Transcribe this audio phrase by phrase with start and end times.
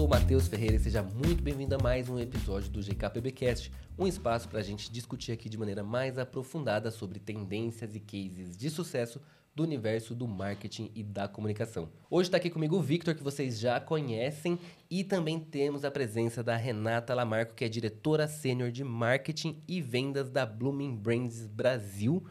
[0.00, 4.48] sou Matheus Ferreira e seja muito bem-vindo a mais um episódio do GKPBcast, um espaço
[4.48, 9.20] para a gente discutir aqui de maneira mais aprofundada sobre tendências e cases de sucesso
[9.54, 11.90] do universo do marketing e da comunicação.
[12.08, 14.58] Hoje está aqui comigo o Victor, que vocês já conhecem,
[14.90, 19.82] e também temos a presença da Renata Lamarco, que é diretora sênior de marketing e
[19.82, 22.24] vendas da Blooming Brands Brasil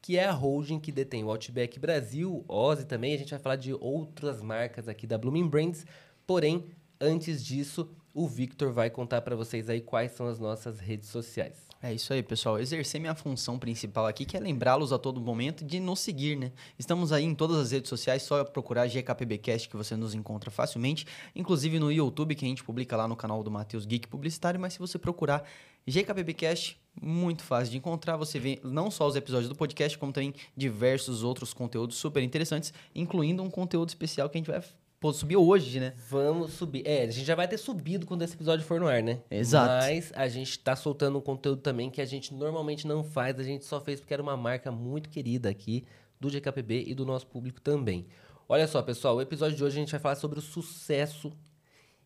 [0.00, 3.12] que é a holding que detém o Outback Brasil, Ozzy também.
[3.12, 5.84] A gente vai falar de outras marcas aqui da Blooming Brands.
[6.26, 6.64] Porém,
[7.00, 11.66] antes disso, o Victor vai contar para vocês aí quais são as nossas redes sociais.
[11.82, 12.58] É isso aí, pessoal.
[12.58, 16.50] Exercer minha função principal aqui, que é lembrá-los a todo momento de nos seguir, né?
[16.78, 21.06] Estamos aí em todas as redes sociais, só procurar GKPBcast que você nos encontra facilmente,
[21.34, 24.72] inclusive no YouTube, que a gente publica lá no canal do Matheus Geek Publicitário, mas
[24.72, 25.46] se você procurar
[25.86, 28.16] GKPBcast, muito fácil de encontrar.
[28.16, 32.72] Você vê não só os episódios do podcast, como também diversos outros conteúdos super interessantes,
[32.94, 34.62] incluindo um conteúdo especial que a gente vai
[34.98, 35.92] Pô, subiu hoje, né?
[36.08, 36.82] Vamos subir.
[36.86, 39.20] É, a gente já vai ter subido quando esse episódio for no ar, né?
[39.30, 39.84] Exato.
[39.84, 43.42] Mas a gente tá soltando um conteúdo também que a gente normalmente não faz, a
[43.42, 45.84] gente só fez porque era uma marca muito querida aqui
[46.18, 48.06] do GKPB e do nosso público também.
[48.48, 51.30] Olha só, pessoal, o episódio de hoje a gente vai falar sobre o sucesso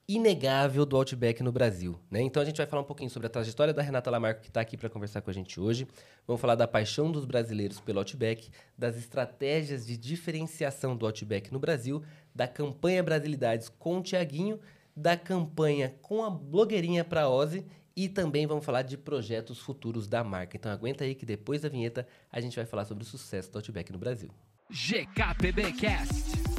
[0.08, 1.96] inegável do Outback no Brasil.
[2.10, 2.20] Né?
[2.22, 4.60] Então a gente vai falar um pouquinho sobre a trajetória da Renata Lamarco, que está
[4.60, 5.86] aqui para conversar com a gente hoje.
[6.26, 11.60] Vamos falar da paixão dos brasileiros pelo Outback, das estratégias de diferenciação do Outback no
[11.60, 12.02] Brasil,
[12.34, 14.60] da campanha Brasilidades com o Tiaguinho,
[14.94, 17.64] da campanha com a blogueirinha para Ozzy
[17.96, 20.56] e também vamos falar de projetos futuros da marca.
[20.56, 23.58] Então aguenta aí que depois da vinheta a gente vai falar sobre o sucesso do
[23.58, 24.30] Outback no Brasil.
[24.70, 26.50] GKPBcast.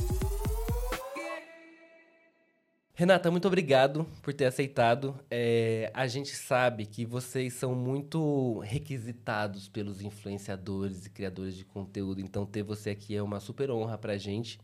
[2.93, 5.17] Renata, muito obrigado por ter aceitado.
[5.29, 12.21] É, a gente sabe que vocês são muito requisitados pelos influenciadores e criadores de conteúdo,
[12.21, 14.59] então ter você aqui é uma super honra pra gente.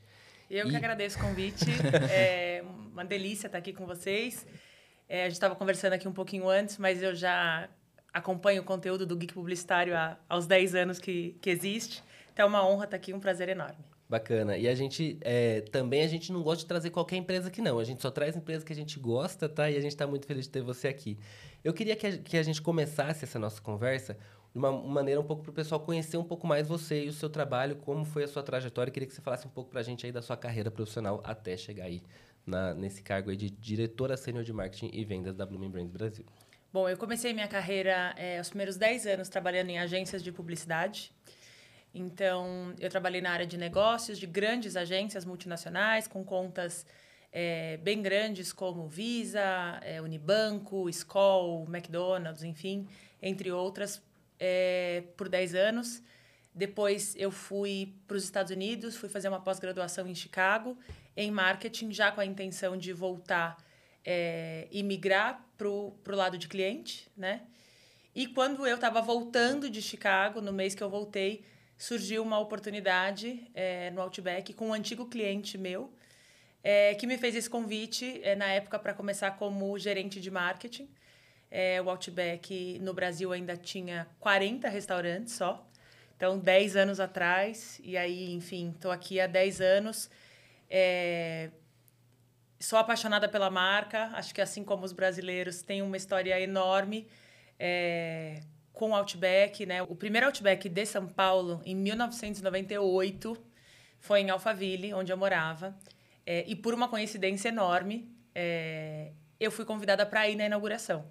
[0.50, 0.70] Eu e...
[0.70, 1.66] que agradeço o convite.
[2.12, 4.46] é uma delícia estar aqui com vocês.
[5.10, 7.70] É, a gente estava conversando aqui um pouquinho antes, mas eu já
[8.14, 12.04] acompanho o conteúdo do Geek Publicitário há, aos 10 anos que, que existe.
[12.34, 13.78] Então é uma honra estar aqui, um prazer enorme.
[14.10, 14.58] Bacana.
[14.58, 17.78] E a gente é, também a gente não gosta de trazer qualquer empresa aqui, não.
[17.78, 19.70] A gente só traz empresa que a gente gosta, tá?
[19.70, 21.18] E a gente está muito feliz de ter você aqui.
[21.62, 24.18] Eu queria que a, que a gente começasse essa nossa conversa
[24.58, 27.14] de uma, maneira um pouco para o pessoal conhecer um pouco mais você e o
[27.14, 28.90] seu trabalho, como foi a sua trajetória.
[28.90, 31.22] Eu queria que você falasse um pouco para a gente aí da sua carreira profissional
[31.24, 32.02] até chegar aí
[32.44, 36.26] na, nesse cargo aí de diretora sênior de marketing e vendas da Blooming Brands Brasil.
[36.74, 41.12] Bom, eu comecei minha carreira é, os primeiros 10 anos trabalhando em agências de publicidade.
[41.94, 46.86] Então, eu trabalhei na área de negócios de grandes agências multinacionais, com contas
[47.32, 52.88] é, bem grandes como Visa, é, Unibanco, Skoll, McDonald's, enfim,
[53.22, 54.02] entre outras,
[54.40, 56.02] é, por 10 anos.
[56.54, 60.78] Depois eu fui para os Estados Unidos, fui fazer uma pós-graduação em Chicago,
[61.16, 63.58] em marketing, já com a intenção de voltar
[64.04, 67.42] é, e migrar para o lado de cliente, né?
[68.16, 71.46] E quando eu estava voltando de Chicago, no mês que eu voltei,
[71.78, 75.94] surgiu uma oportunidade é, no Outback com um antigo cliente meu,
[76.64, 80.90] é, que me fez esse convite é, na época para começar como gerente de marketing.
[81.50, 85.66] É, o Outback no Brasil ainda tinha 40 restaurantes só.
[86.16, 90.10] Então, 10 anos atrás, e aí, enfim, estou aqui há 10 anos.
[90.70, 91.52] É,
[92.60, 97.08] sou apaixonada pela marca, acho que assim como os brasileiros, tem uma história enorme.
[97.60, 98.42] É,
[98.78, 99.82] com o Outback, né?
[99.82, 103.36] O primeiro Outback de São Paulo, em 1998,
[104.00, 105.76] foi em Alphaville, onde eu morava.
[106.24, 111.06] É, e por uma coincidência enorme, é, eu fui convidada para ir na inauguração.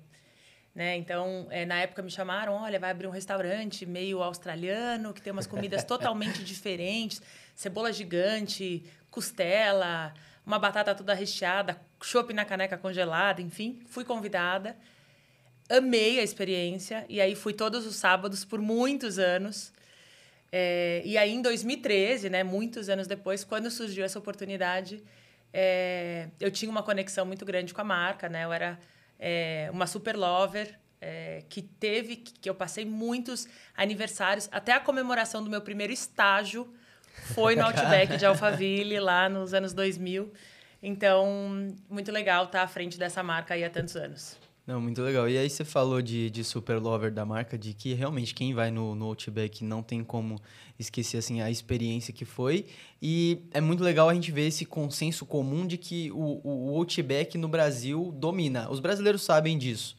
[0.77, 0.97] Né?
[0.97, 5.33] Então, é, na época me chamaram, olha, vai abrir um restaurante meio australiano, que tem
[5.33, 7.21] umas comidas totalmente diferentes,
[7.55, 10.15] cebola gigante, costela,
[10.45, 13.81] uma batata toda recheada, chopp na caneca congelada, enfim.
[13.87, 14.77] Fui convidada
[15.69, 19.73] amei a experiência e aí fui todos os sábados por muitos anos.
[20.51, 25.03] É, e aí em 2013, né, muitos anos depois, quando surgiu essa oportunidade,
[25.53, 28.45] é, eu tinha uma conexão muito grande com a marca, né?
[28.45, 28.79] Eu era
[29.19, 33.47] é, uma super lover é, que teve que eu passei muitos
[33.77, 36.73] aniversários, até a comemoração do meu primeiro estágio
[37.35, 40.33] foi no Outback de Alphaville lá nos anos 2000.
[40.83, 44.39] Então, muito legal estar à frente dessa marca aí há tantos anos.
[44.67, 45.29] Não, muito legal.
[45.29, 48.69] E aí você falou de, de super lover da marca, de que realmente quem vai
[48.69, 50.41] no, no Outback não tem como
[50.77, 52.67] esquecer assim a experiência que foi.
[53.01, 56.77] E é muito legal a gente ver esse consenso comum de que o, o, o
[56.79, 58.69] Outback no Brasil domina.
[58.69, 59.97] Os brasileiros sabem disso.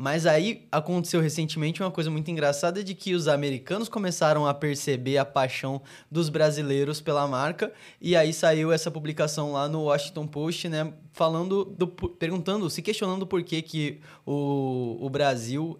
[0.00, 5.18] Mas aí aconteceu recentemente uma coisa muito engraçada de que os americanos começaram a perceber
[5.18, 10.68] a paixão dos brasileiros pela marca e aí saiu essa publicação lá no Washington Post,
[10.68, 15.76] né, falando do, perguntando, se questionando por que que o, o Brasil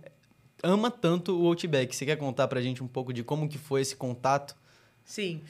[0.64, 1.94] ama tanto o Outback.
[1.94, 4.56] Você quer contar pra gente um pouco de como que foi esse contato?
[5.04, 5.42] Sim.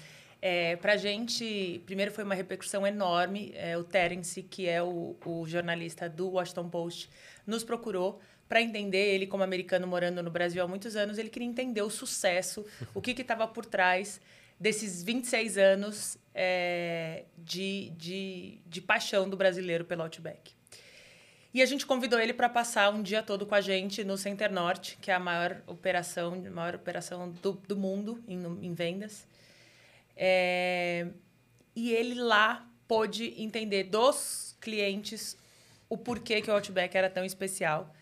[0.42, 3.50] É, pra gente, primeiro foi uma repercussão enorme.
[3.54, 7.08] É, o Terence, que é o, o jornalista do Washington Post,
[7.46, 11.46] nos procurou para entender, ele como americano morando no Brasil há muitos anos, ele queria
[11.46, 12.64] entender o sucesso,
[12.94, 14.20] o que estava por trás
[14.58, 20.52] desses 26 anos é, de, de, de paixão do brasileiro pelo Outback.
[21.52, 24.52] E a gente convidou ele para passar um dia todo com a gente no Center
[24.52, 29.26] Norte, que é a maior operação, a maior operação do, do mundo em, em vendas.
[30.16, 31.06] É,
[31.74, 35.36] e ele lá pôde entender dos clientes
[35.88, 37.94] o porquê que o Outback era tão especial.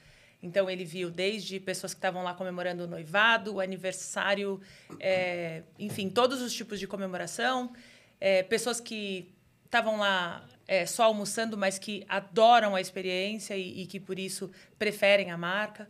[0.42, 4.60] Então, ele viu desde pessoas que estavam lá comemorando o noivado, o aniversário,
[5.00, 7.72] é, enfim, todos os tipos de comemoração.
[8.20, 9.34] É, pessoas que
[9.64, 14.50] estavam lá é, só almoçando, mas que adoram a experiência e, e que por isso
[14.78, 15.88] preferem a marca.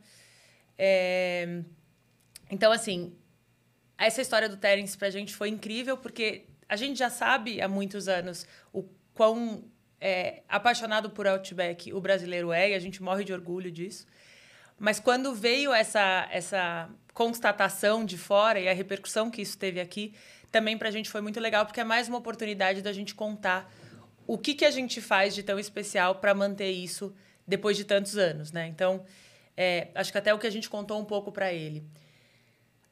[0.78, 1.62] É,
[2.50, 3.16] então, assim,
[3.98, 7.68] essa história do Terence para a gente foi incrível, porque a gente já sabe há
[7.68, 8.82] muitos anos o
[9.14, 9.64] quão
[10.00, 14.06] é, apaixonado por Outback o brasileiro é, e a gente morre de orgulho disso.
[14.78, 20.12] Mas quando veio essa, essa constatação de fora e a repercussão que isso teve aqui,
[20.52, 23.72] também para a gente foi muito legal, porque é mais uma oportunidade da gente contar
[24.26, 27.14] o que, que a gente faz de tão especial para manter isso
[27.46, 28.66] depois de tantos anos, né?
[28.66, 29.04] Então,
[29.56, 31.84] é, acho que até o que a gente contou um pouco para ele.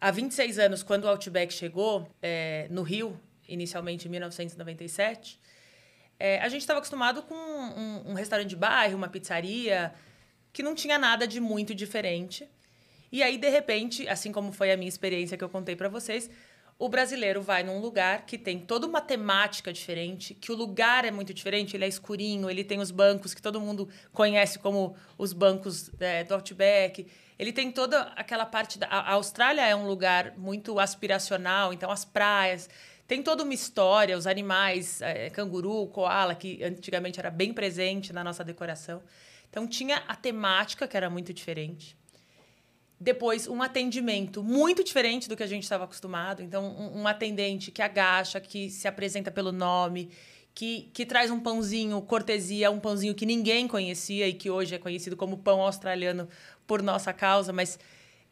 [0.00, 5.40] Há 26 anos, quando o Outback chegou é, no Rio, inicialmente em 1997,
[6.18, 9.92] é, a gente estava acostumado com um, um, restaurante de bairro, uma pizzaria,
[10.54, 12.48] que não tinha nada de muito diferente.
[13.12, 16.30] E aí, de repente, assim como foi a minha experiência que eu contei para vocês,
[16.78, 21.10] o brasileiro vai num lugar que tem toda uma temática diferente, que o lugar é
[21.10, 25.32] muito diferente, ele é escurinho, ele tem os bancos que todo mundo conhece como os
[25.32, 27.06] bancos é, do Outback.
[27.36, 28.86] Ele tem toda aquela parte da.
[28.86, 32.70] A Austrália é um lugar muito aspiracional, então as praias.
[33.08, 38.22] Tem toda uma história, os animais, é, canguru, koala, que antigamente era bem presente na
[38.22, 39.02] nossa decoração.
[39.54, 41.96] Então tinha a temática, que era muito diferente.
[42.98, 46.42] Depois, um atendimento muito diferente do que a gente estava acostumado.
[46.42, 50.10] Então, um, um, atendente que agacha, que se apresenta pelo nome,
[50.52, 54.78] que, que traz um pãozinho cortesia, um pãozinho que ninguém conhecia e que hoje é
[54.78, 56.28] conhecido como pão australiano
[56.66, 57.78] por nossa causa, mas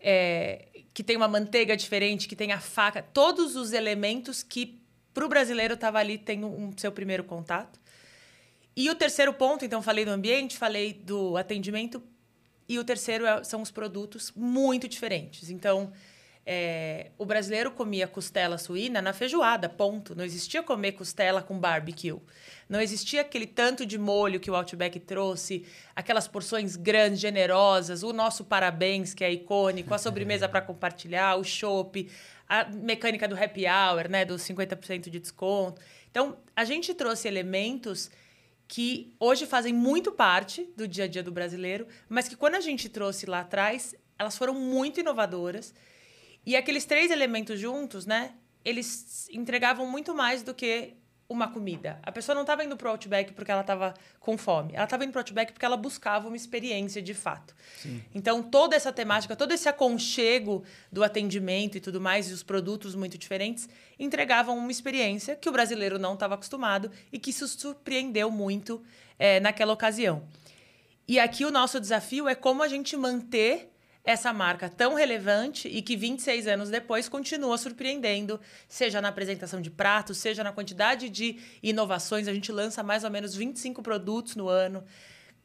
[0.01, 4.83] é, que tem uma manteiga diferente, que tem a faca, todos os elementos que
[5.15, 7.81] para o brasileiro estava ali tem um, um seu primeiro contato.
[8.75, 12.03] E o terceiro ponto, então, falei do ambiente, falei do atendimento,
[12.69, 15.51] e o terceiro é, são os produtos muito diferentes.
[15.51, 15.93] Então,
[16.45, 20.15] é, o brasileiro comia costela suína na feijoada, ponto.
[20.15, 22.17] Não existia comer costela com barbecue.
[22.69, 25.65] Não existia aquele tanto de molho que o Outback trouxe,
[25.95, 31.45] aquelas porções grandes, generosas, o nosso parabéns, que é icônico, a sobremesa para compartilhar, o
[31.45, 32.09] chopp,
[32.49, 35.81] a mecânica do happy hour, né, dos 50% de desconto.
[36.11, 38.11] Então, a gente trouxe elementos
[38.69, 42.61] que hoje fazem muito parte do dia a dia do brasileiro, mas que quando a
[42.61, 45.75] gente trouxe lá atrás, elas foram muito inovadoras.
[46.45, 50.95] E aqueles três elementos juntos, né, eles entregavam muito mais do que
[51.33, 51.99] uma comida.
[52.03, 54.73] A pessoa não estava indo pro Outback porque ela estava com fome.
[54.75, 57.55] Ela estava indo pro Outback porque ela buscava uma experiência de fato.
[57.79, 58.03] Sim.
[58.15, 62.95] Então, toda essa temática, todo esse aconchego do atendimento e tudo mais, e os produtos
[62.95, 63.69] muito diferentes,
[63.99, 68.83] entregavam uma experiência que o brasileiro não estava acostumado e que se surpreendeu muito
[69.19, 70.23] é, naquela ocasião.
[71.09, 73.72] E aqui o nosso desafio é como a gente manter
[74.05, 79.71] essa marca tão relevante e que 26 anos depois continua surpreendendo, seja na apresentação de
[79.71, 82.27] pratos, seja na quantidade de inovações.
[82.27, 84.85] A gente lança mais ou menos 25 produtos no ano,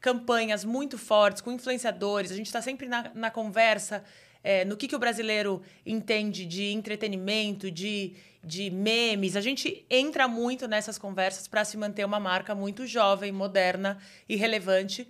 [0.00, 2.32] campanhas muito fortes com influenciadores.
[2.32, 4.04] A gente está sempre na, na conversa.
[4.42, 9.34] É, no que, que o brasileiro entende de entretenimento, de, de memes.
[9.34, 13.98] A gente entra muito nessas conversas para se manter uma marca muito jovem, moderna
[14.28, 15.08] e relevante,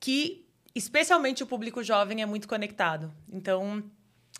[0.00, 0.45] que
[0.76, 3.10] especialmente o público jovem é muito conectado.
[3.32, 3.82] Então,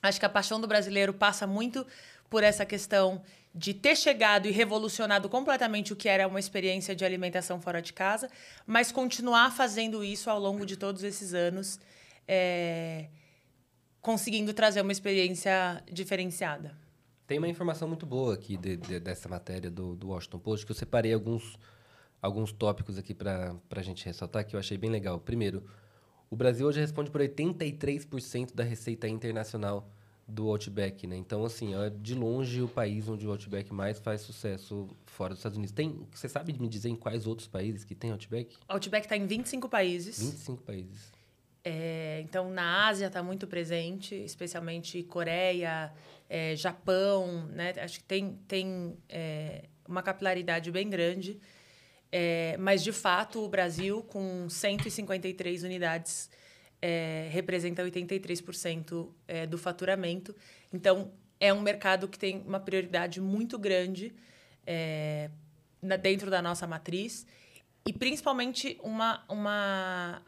[0.02, 1.86] acho que a paixão do brasileiro passa muito
[2.28, 3.22] por essa questão
[3.54, 7.94] de ter chegado e revolucionado completamente o que era uma experiência de alimentação fora de
[7.94, 8.30] casa,
[8.66, 11.80] mas continuar fazendo isso ao longo de todos esses anos,
[12.28, 13.06] é,
[14.02, 16.76] conseguindo trazer uma experiência diferenciada.
[17.26, 20.72] Tem uma informação muito boa aqui de, de, dessa matéria do, do Washington Post, que
[20.72, 21.58] eu separei alguns,
[22.20, 25.18] alguns tópicos aqui para a gente ressaltar, que eu achei bem legal.
[25.18, 25.64] Primeiro,
[26.30, 29.88] O Brasil hoje responde por 83% da receita internacional
[30.26, 31.16] do Outback, né?
[31.16, 35.38] Então, assim, é de longe o país onde o Outback mais faz sucesso fora dos
[35.38, 35.72] Estados Unidos.
[35.72, 38.56] Tem, você sabe me dizer em quais outros países que tem Outback?
[38.68, 40.20] Outback está em 25 países.
[40.20, 41.12] 25 países.
[41.62, 45.92] É, então, na Ásia está muito presente, especialmente Coreia,
[46.28, 47.72] é, Japão, né?
[47.78, 51.40] Acho que tem, tem é, uma capilaridade bem grande.
[52.10, 56.30] É, mas, de fato, o Brasil, com 153 unidades,
[56.80, 60.34] é, representa 83% é, do faturamento.
[60.72, 64.14] Então, é um mercado que tem uma prioridade muito grande
[64.66, 65.30] é,
[65.82, 67.26] na, dentro da nossa matriz
[67.86, 70.22] e, principalmente, uma, uma,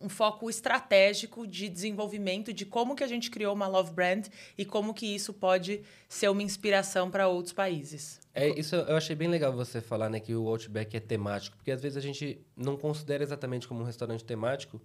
[0.00, 4.64] um foco estratégico de desenvolvimento de como que a gente criou uma love brand e
[4.64, 8.18] como que isso pode ser uma inspiração para outros países.
[8.34, 11.70] É, isso eu achei bem legal você falar, né, que o Outback é temático, porque
[11.70, 14.80] às vezes a gente não considera exatamente como um restaurante temático,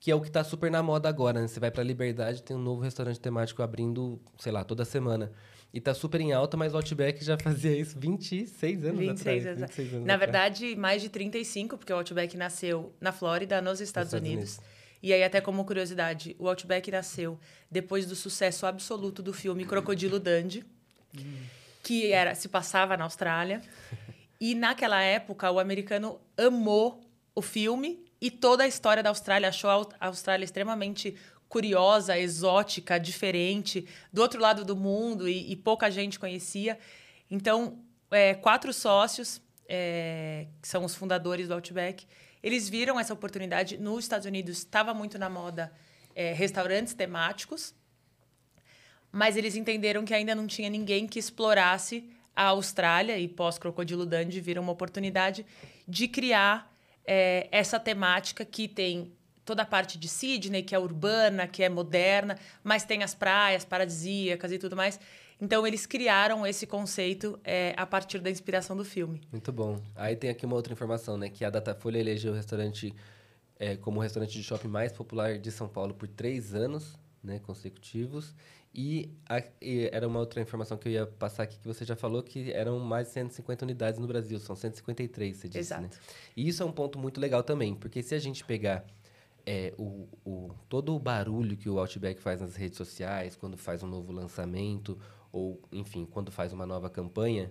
[0.00, 1.46] que é o que está super na moda agora, né?
[1.46, 5.30] Você vai para Liberdade, tem um novo restaurante temático abrindo, sei lá, toda semana.
[5.72, 9.60] E tá super em alta, mas o Outback já fazia isso 26 anos 26 atrás.
[9.60, 10.20] 26 anos na atrás.
[10.20, 14.58] verdade, mais de 35, porque o Outback nasceu na Flórida, nos Estados, Unidos.
[14.58, 14.60] Unidos.
[15.02, 17.38] E aí, até como curiosidade, o Outback nasceu
[17.70, 20.64] depois do sucesso absoluto do filme Crocodilo Dundee,
[21.82, 23.62] que era se passava na Austrália.
[24.40, 27.00] E naquela época, o americano amou
[27.34, 31.16] o filme e toda a história da Austrália, achou a Austrália extremamente
[31.52, 36.78] curiosa, exótica, diferente, do outro lado do mundo e, e pouca gente conhecia.
[37.30, 37.78] Então,
[38.10, 42.06] é, quatro sócios, é, que são os fundadores do Outback,
[42.42, 43.76] eles viram essa oportunidade.
[43.76, 45.70] Nos Estados Unidos estava muito na moda
[46.14, 47.74] é, restaurantes temáticos,
[49.12, 54.40] mas eles entenderam que ainda não tinha ninguém que explorasse a Austrália e pós-Crocodilo Dundee
[54.40, 55.44] viram uma oportunidade
[55.86, 59.12] de criar é, essa temática que tem
[59.44, 63.64] toda a parte de Sydney, que é urbana, que é moderna, mas tem as praias
[63.64, 64.98] paradisíacas e tudo mais.
[65.40, 69.20] Então, eles criaram esse conceito é, a partir da inspiração do filme.
[69.32, 69.82] Muito bom.
[69.96, 71.28] Aí tem aqui uma outra informação, né?
[71.28, 72.94] Que a Datafolha elegeu o restaurante
[73.58, 77.38] é, como o restaurante de shopping mais popular de São Paulo por três anos né,
[77.38, 78.34] consecutivos.
[78.74, 81.94] E, a, e, era uma outra informação que eu ia passar aqui, que você já
[81.94, 84.38] falou, que eram mais de 150 unidades no Brasil.
[84.38, 85.82] São 153, você disse, Exato.
[85.82, 85.90] né?
[86.36, 88.84] E isso é um ponto muito legal também, porque se a gente pegar
[89.46, 93.82] é, o, o, todo o barulho que o Outback faz nas redes sociais, quando faz
[93.82, 94.98] um novo lançamento,
[95.30, 97.50] ou, enfim, quando faz uma nova campanha,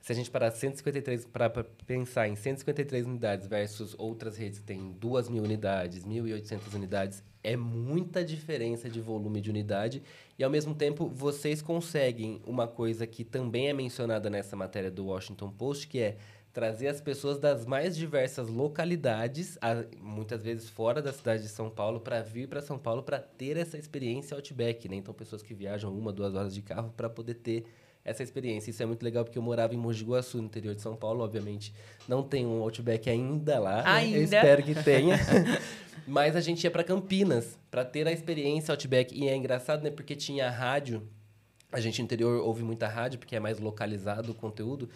[0.00, 1.50] se a gente parar 153 para
[1.86, 7.54] pensar em 153 unidades versus outras redes que têm 2 mil unidades, 1.800 unidades, é
[7.54, 10.02] muita diferença de volume de unidade.
[10.38, 15.06] E ao mesmo tempo vocês conseguem uma coisa que também é mencionada nessa matéria do
[15.06, 16.16] Washington Post, que é
[16.52, 19.58] trazer as pessoas das mais diversas localidades,
[20.00, 23.56] muitas vezes fora da cidade de São Paulo, para vir para São Paulo para ter
[23.56, 24.96] essa experiência Outback, né?
[24.96, 27.64] Então pessoas que viajam uma, duas horas de carro para poder ter
[28.04, 28.70] essa experiência.
[28.70, 31.22] Isso é muito legal porque eu morava em Mogi Guaçu, no interior de São Paulo,
[31.22, 31.72] obviamente.
[32.08, 33.82] Não tem um Outback ainda lá.
[33.86, 34.10] Ainda.
[34.10, 34.18] Né?
[34.18, 35.16] Eu espero que tenha.
[36.06, 39.16] Mas a gente ia para Campinas para ter a experiência Outback.
[39.16, 39.90] E é engraçado, né?
[39.90, 41.06] Porque tinha rádio.
[41.70, 44.88] A gente no interior ouve muita rádio porque é mais localizado o conteúdo.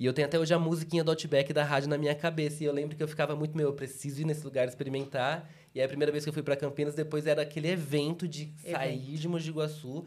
[0.00, 2.64] E eu tenho até hoje a musiquinha do Outback da rádio na minha cabeça.
[2.64, 5.48] E eu lembro que eu ficava muito, meu, eu preciso ir nesse lugar experimentar.
[5.74, 8.50] E aí a primeira vez que eu fui para Campinas, depois era aquele evento de
[8.64, 10.06] sair de Mogi Guaçu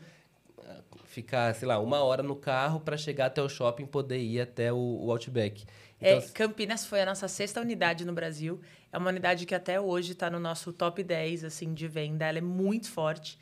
[1.14, 4.74] ficar, sei lá, uma hora no carro para chegar até o shopping poder ir até
[4.74, 5.64] o, o Outback.
[6.02, 8.60] É, então, é, Campinas foi a nossa sexta unidade no Brasil.
[8.92, 12.26] É uma unidade que até hoje está no nosso top 10 assim, de venda.
[12.26, 13.38] Ela é muito forte.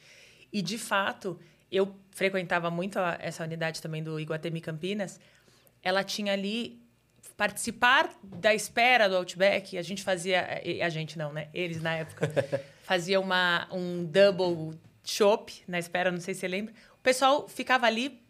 [0.51, 1.39] E, de fato,
[1.71, 5.19] eu frequentava muito a, essa unidade também do Iguatemi Campinas.
[5.83, 6.81] Ela tinha ali
[7.35, 11.47] participar da espera do Outback, a gente fazia, a gente não, né?
[11.53, 12.29] Eles na época
[12.83, 16.73] fazia uma um double shop na espera, não sei se você lembra.
[16.93, 18.21] O pessoal ficava ali.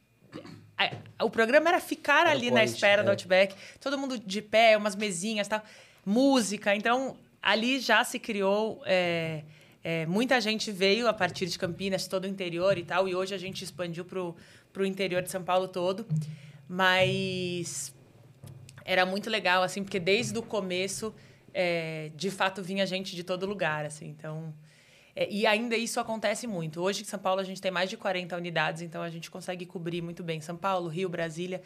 [1.22, 3.04] O programa era ficar era ali point, na espera é.
[3.04, 5.62] do Outback, todo mundo de pé, umas mesinhas, tal,
[6.06, 6.76] música.
[6.76, 8.82] Então, ali já se criou.
[8.86, 9.44] É,
[9.84, 13.36] é, muita gente veio a partir de Campinas, todo o interior e tal, e hoje
[13.36, 16.06] a gente expandiu para o interior de São Paulo todo.
[16.74, 17.94] Mas
[18.86, 21.14] era muito legal, assim, porque desde o começo,
[21.54, 24.08] é, de fato, vinha gente de todo lugar, assim.
[24.08, 24.54] Então,
[25.14, 26.82] é, e ainda isso acontece muito.
[26.82, 29.66] Hoje, em São Paulo, a gente tem mais de 40 unidades, então a gente consegue
[29.66, 31.62] cobrir muito bem São Paulo, Rio, Brasília.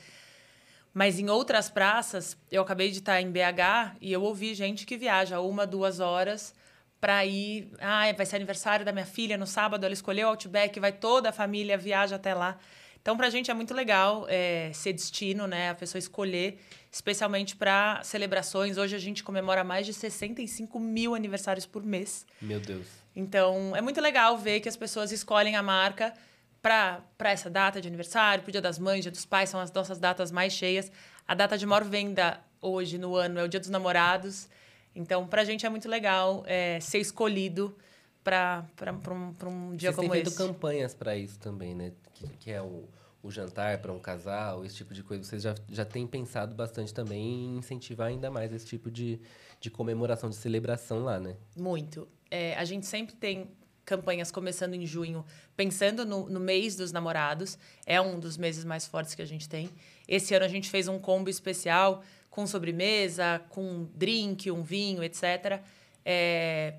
[0.92, 4.98] Mas em outras praças, eu acabei de estar em BH e eu ouvi gente que
[4.98, 6.56] viaja uma, duas horas
[7.00, 7.70] para ir.
[7.80, 11.30] Ah, vai ser aniversário da minha filha no sábado, ela escolheu o Outback, vai toda
[11.30, 12.58] a família, viaja até lá.
[13.06, 15.70] Então, para a gente é muito legal é, ser destino, né?
[15.70, 16.58] A pessoa escolher,
[16.92, 18.80] especialmente para celebrações.
[18.80, 22.26] Hoje a gente comemora mais de 65 mil aniversários por mês.
[22.42, 22.88] Meu Deus.
[23.16, 26.16] Então, é muito legal ver que as pessoas escolhem a marca
[26.64, 29.72] para essa data de aniversário, para o Dia das Mães, Dia dos Pais, são as
[29.72, 30.92] nossas datas mais cheias.
[31.28, 34.50] A data de maior venda hoje no ano é o Dia dos Namorados.
[34.96, 37.78] Então, para a gente é muito legal é, ser escolhido
[38.26, 40.38] para um, um dia Vocês como têm feito esse.
[40.38, 41.92] campanhas para isso também, né?
[42.16, 42.90] Que, que é o,
[43.22, 45.24] o jantar para um casal, esse tipo de coisa.
[45.24, 49.22] Vocês já, já têm pensado bastante também em incentivar ainda mais esse tipo de,
[49.62, 51.38] de comemoração, de celebração lá, né?
[51.56, 52.08] Muito.
[52.32, 53.48] É, a gente sempre tem
[53.86, 55.24] campanhas começando em junho,
[55.56, 57.60] pensando no, no, mês dos namorados.
[57.86, 59.70] É um dos meses mais fortes que a gente tem.
[60.08, 62.02] Esse ano a gente fez um combo especial
[62.32, 65.62] com sobremesa, com drink, um vinho, etc.
[66.04, 66.74] É,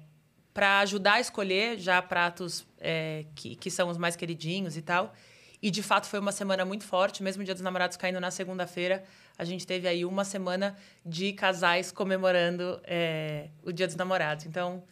[0.56, 5.12] para ajudar a escolher já pratos é, que, que são os mais queridinhos e tal.
[5.60, 8.30] E de fato foi uma semana muito forte, mesmo o Dia dos Namorados caindo na
[8.30, 9.04] segunda-feira,
[9.36, 14.46] a gente teve aí uma semana de casais comemorando é, o Dia dos Namorados.
[14.46, 14.82] Então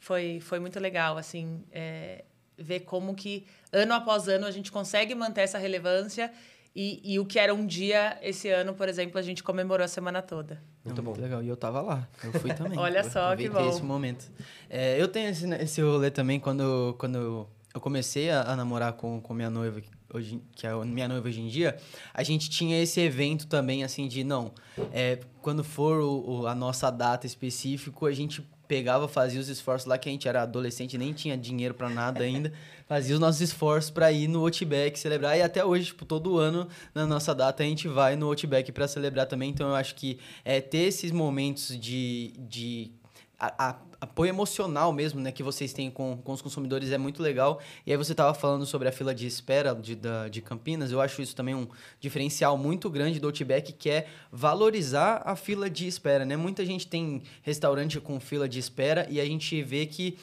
[0.00, 2.24] foi, foi muito legal, assim, é,
[2.56, 6.32] ver como que ano após ano a gente consegue manter essa relevância
[6.80, 9.88] e, e, o que era um dia, esse ano, por exemplo, a gente comemorou a
[9.88, 10.62] semana toda.
[10.84, 11.20] Muito, muito bom.
[11.20, 11.42] legal.
[11.42, 12.08] E eu tava lá.
[12.22, 12.78] Eu fui também.
[12.78, 13.68] Olha só, que bom.
[13.68, 14.30] esse momento.
[14.70, 19.20] É, eu tenho esse, esse rolê também quando, quando eu comecei a, a namorar com,
[19.20, 19.82] com minha noiva,
[20.14, 21.76] hoje, que é a minha noiva hoje em dia,
[22.14, 24.52] a gente tinha esse evento também, assim, de não,
[24.92, 29.88] é, quando for o, o, a nossa data específica, a gente pegava, fazia os esforços
[29.88, 32.52] lá que a gente era adolescente, nem tinha dinheiro para nada ainda,
[32.86, 35.38] fazia os nossos esforços para ir no Outback celebrar.
[35.38, 38.86] E até hoje, tipo, todo ano na nossa data a gente vai no Outback para
[38.86, 42.92] celebrar também, então eu acho que é ter esses momentos de, de
[43.38, 47.60] a, apoio emocional mesmo, né, que vocês têm com, com os consumidores é muito legal.
[47.86, 51.00] E aí você estava falando sobre a fila de espera de, da, de Campinas, eu
[51.00, 51.66] acho isso também um
[52.00, 56.36] diferencial muito grande do Outback, que é valorizar a fila de espera, né?
[56.36, 60.16] Muita gente tem restaurante com fila de espera e a gente vê que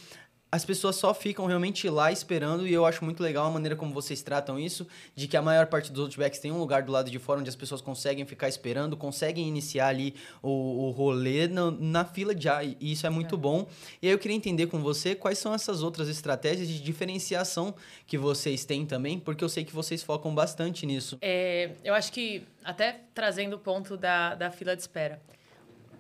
[0.56, 3.94] as pessoas só ficam realmente lá esperando e eu acho muito legal a maneira como
[3.94, 7.12] vocês tratam isso, de que a maior parte dos Outbacks tem um lugar do lado
[7.12, 11.72] de fora onde as pessoas conseguem ficar esperando, conseguem iniciar ali o, o rolê na,
[11.72, 13.38] na fila já, e isso é muito é.
[13.38, 13.68] bom.
[14.02, 17.76] E aí eu queria entender com você quais são essas outras estratégias de diferenciação
[18.08, 21.18] que vocês têm também, porque eu sei que vocês focam bastante nisso.
[21.22, 25.22] É, eu acho que, até trazendo o ponto da, da fila de espera,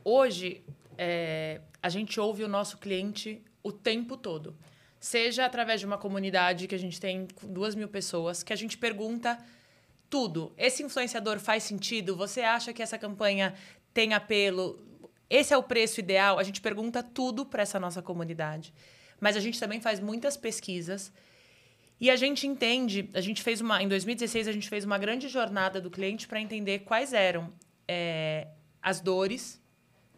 [0.01, 0.63] hoje
[0.97, 4.55] é, a gente ouve o nosso cliente o tempo todo.
[4.99, 8.77] Seja através de uma comunidade que a gente tem duas mil pessoas, que a gente
[8.77, 9.39] pergunta
[10.07, 10.53] tudo.
[10.55, 12.15] Esse influenciador faz sentido?
[12.15, 13.55] Você acha que essa campanha
[13.91, 14.79] tem apelo?
[15.27, 16.37] Esse é o preço ideal?
[16.37, 18.71] A gente pergunta tudo para essa nossa comunidade.
[19.19, 21.11] Mas a gente também faz muitas pesquisas
[21.99, 25.27] e a gente entende, a gente fez uma, em 2016 a gente fez uma grande
[25.27, 27.51] jornada do cliente para entender quais eram
[27.87, 28.47] é,
[28.79, 29.59] as dores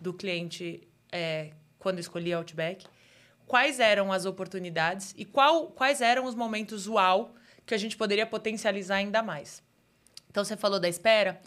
[0.02, 2.86] do cliente é, quando escolhia Outback
[3.48, 7.34] quais eram as oportunidades e qual, quais eram os momentos uau
[7.66, 9.64] que a gente poderia potencializar ainda mais.
[10.30, 11.42] Então, você falou da espera.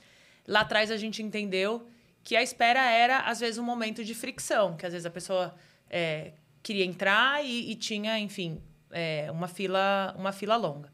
[0.48, 1.86] Lá atrás, a gente entendeu
[2.24, 5.54] que a espera era, às vezes, um momento de fricção, que às vezes a pessoa
[5.88, 6.32] é,
[6.62, 8.60] queria entrar e, e tinha, enfim,
[8.90, 10.92] é, uma, fila, uma fila longa.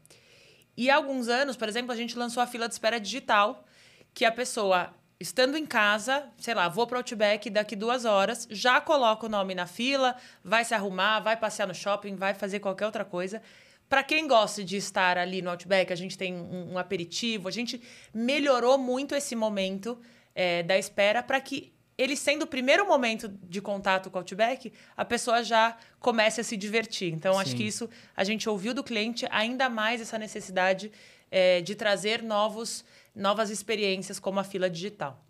[0.75, 3.65] E há alguns anos, por exemplo, a gente lançou a fila de espera digital,
[4.13, 8.47] que a pessoa estando em casa, sei lá, vou para o Outback daqui duas horas,
[8.51, 12.59] já coloca o nome na fila, vai se arrumar, vai passear no shopping, vai fazer
[12.59, 13.41] qualquer outra coisa.
[13.89, 17.51] Para quem gosta de estar ali no Outback, a gente tem um, um aperitivo, a
[17.51, 17.81] gente
[18.13, 19.97] melhorou muito esse momento
[20.35, 24.71] é, da espera para que ele sendo o primeiro momento de contato com o Outback,
[24.95, 27.11] a pessoa já comece a se divertir.
[27.11, 27.39] Então, Sim.
[27.39, 30.91] acho que isso a gente ouviu do cliente ainda mais essa necessidade
[31.31, 32.85] é, de trazer novos
[33.17, 35.23] novas experiências como a fila digital.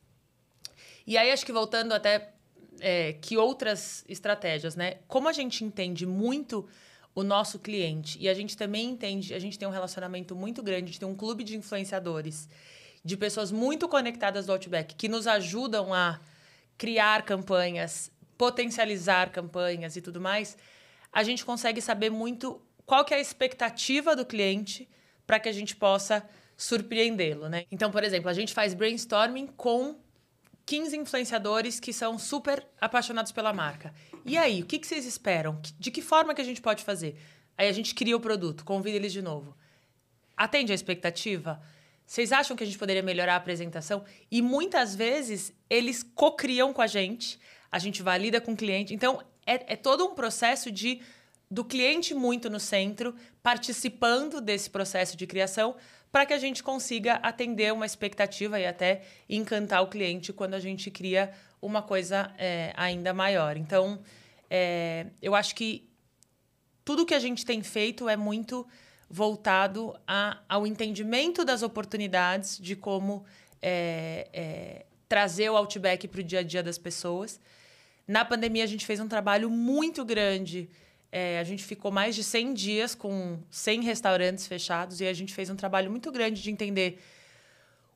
[1.06, 2.34] E aí, acho que voltando até
[2.80, 4.97] é, que outras estratégias, né?
[5.08, 6.67] Como a gente entende muito
[7.15, 10.84] o nosso cliente e a gente também entende, a gente tem um relacionamento muito grande,
[10.84, 12.47] a gente tem um clube de influenciadores,
[13.04, 16.19] de pessoas muito conectadas do Outback, que nos ajudam a
[16.78, 20.58] criar campanhas, potencializar campanhas e tudo mais,
[21.12, 24.88] a gente consegue saber muito qual que é a expectativa do cliente
[25.26, 26.23] para que a gente possa
[26.58, 27.65] surpreendê-lo, né?
[27.72, 29.96] Então, por exemplo, a gente faz brainstorming com
[30.65, 33.93] 15 influenciadores que são super apaixonados pela marca.
[34.26, 35.62] E aí, o que, que vocês esperam?
[35.80, 37.17] De que forma que a gente pode fazer?
[37.58, 39.56] Aí a gente cria o produto, convida eles de novo.
[40.36, 41.62] Atende a expectativa?
[42.06, 44.04] Vocês acham que a gente poderia melhorar a apresentação?
[44.32, 47.39] E muitas vezes eles co-criam com a gente,
[47.72, 48.93] a gente valida com o cliente.
[48.93, 51.02] Então, é, é todo um processo de
[51.50, 55.78] do cliente muito no centro, participando desse processo de criação,
[56.12, 60.60] para que a gente consiga atender uma expectativa e até encantar o cliente quando a
[60.60, 63.58] gente cria uma coisa é, ainda maior.
[63.58, 64.00] Então,
[64.50, 65.88] é, eu acho que
[66.86, 68.65] tudo que a gente tem feito é muito
[69.10, 73.26] voltado a, ao entendimento das oportunidades de como
[73.62, 77.39] é, é trazer o Outback para o dia a dia das pessoas.
[78.08, 80.70] Na pandemia, a gente fez um trabalho muito grande.
[81.12, 85.34] É, a gente ficou mais de 100 dias com 100 restaurantes fechados e a gente
[85.34, 87.00] fez um trabalho muito grande de entender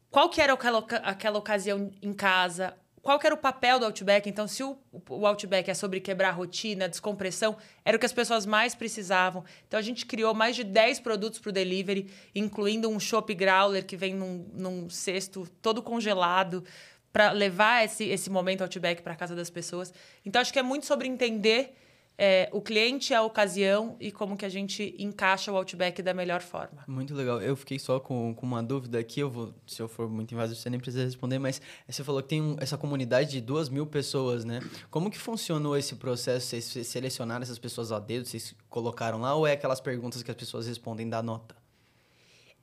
[0.09, 4.29] qual que era aquela, aquela ocasião em casa, qual que era o papel do Outback.
[4.29, 4.77] Então, se o,
[5.09, 9.43] o Outback é sobre quebrar a rotina, descompressão, era o que as pessoas mais precisavam.
[9.67, 13.85] Então, a gente criou mais de 10 produtos para o delivery, incluindo um Chopp Growler
[13.85, 16.63] que vem num, num cesto todo congelado,
[17.11, 19.93] para levar esse, esse momento Outback para casa das pessoas.
[20.25, 21.75] Então, acho que é muito sobre entender
[22.23, 26.39] é, o cliente, a ocasião e como que a gente encaixa o Outback da melhor
[26.39, 26.83] forma.
[26.87, 27.41] Muito legal.
[27.41, 30.59] Eu fiquei só com, com uma dúvida aqui, eu vou, se eu for muito invasivo,
[30.59, 33.87] você nem precisa responder, mas você falou que tem um, essa comunidade de duas mil
[33.87, 34.59] pessoas, né?
[34.91, 36.45] Como que funcionou esse processo?
[36.45, 40.37] Vocês selecionaram essas pessoas a dedo, vocês colocaram lá, ou é aquelas perguntas que as
[40.37, 41.55] pessoas respondem da nota?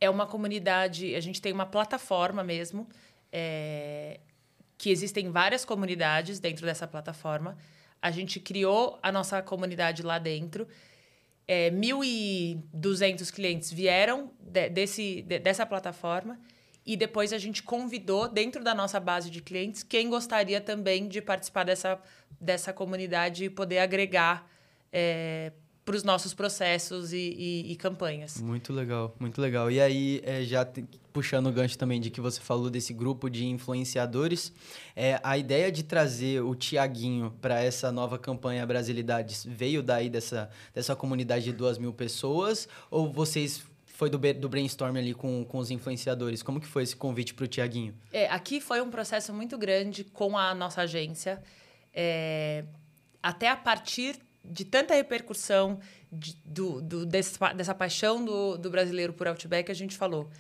[0.01, 2.89] É uma comunidade, a gente tem uma plataforma mesmo,
[3.33, 4.21] é,
[4.77, 7.59] que existem várias comunidades dentro dessa plataforma.
[8.01, 10.67] A gente criou a nossa comunidade lá dentro.
[11.47, 16.39] É, 1.200 clientes vieram de, desse, de, dessa plataforma
[16.85, 21.21] e depois a gente convidou dentro da nossa base de clientes quem gostaria também de
[21.21, 22.01] participar dessa,
[22.41, 24.51] dessa comunidade e poder agregar
[24.93, 25.53] é,
[25.89, 28.39] para os nossos processos e, e, e, campanhas.
[28.43, 29.71] Muito legal, muito legal.
[29.71, 33.31] E aí, é, já te, puxando o gancho também de que você falou desse grupo
[33.31, 34.53] de influenciadores,
[34.95, 40.51] é, a ideia de trazer o Tiaguinho para essa nova campanha Brasilidades veio daí dessa,
[40.75, 42.69] dessa comunidade de duas mil pessoas?
[42.91, 46.43] Ou vocês foi do, do brainstorm ali com, com os influenciadores?
[46.43, 47.95] Como que foi esse convite para o Tiaguinho?
[48.13, 51.43] É, aqui foi um processo muito grande com a nossa agência.
[51.95, 52.67] É,
[53.23, 55.79] até a partir de tanta repercussão
[56.11, 60.31] de, do, do, desse, dessa paixão do, do brasileiro por Outback, a gente falou.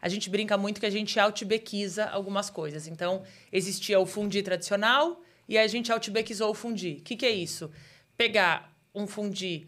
[0.00, 2.86] A gente brinca muito que a gente outbackiza algumas coisas.
[2.86, 6.98] Então, existia o fundi tradicional e a gente outbackizou o fundi.
[7.00, 7.70] O que, que é isso?
[8.16, 9.66] Pegar um fundi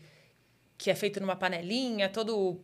[0.76, 2.60] que é feito numa panelinha, todo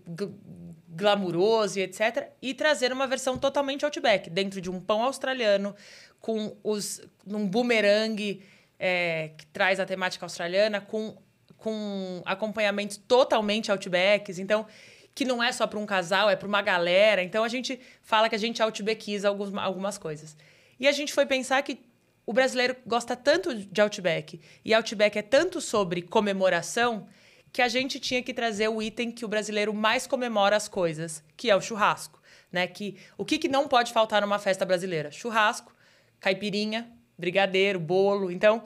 [0.89, 5.75] glamuroso e etc., e trazer uma versão totalmente outback, dentro de um pão australiano,
[6.21, 8.43] com os um boomerang
[8.85, 11.17] é, que traz a temática australiana, com,
[11.57, 14.41] com acompanhamentos totalmente outbacks.
[14.41, 14.67] Então,
[15.15, 17.23] que não é só para um casal, é para uma galera.
[17.23, 20.37] Então, a gente fala que a gente outbackiza alguns, algumas coisas.
[20.81, 21.79] E a gente foi pensar que
[22.27, 27.07] o brasileiro gosta tanto de Outback e Outback é tanto sobre comemoração
[27.53, 31.23] que a gente tinha que trazer o item que o brasileiro mais comemora as coisas,
[31.37, 32.67] que é o churrasco, né?
[32.67, 35.11] Que o que, que não pode faltar numa festa brasileira?
[35.11, 35.73] Churrasco,
[36.19, 38.31] caipirinha, brigadeiro, bolo.
[38.31, 38.63] Então,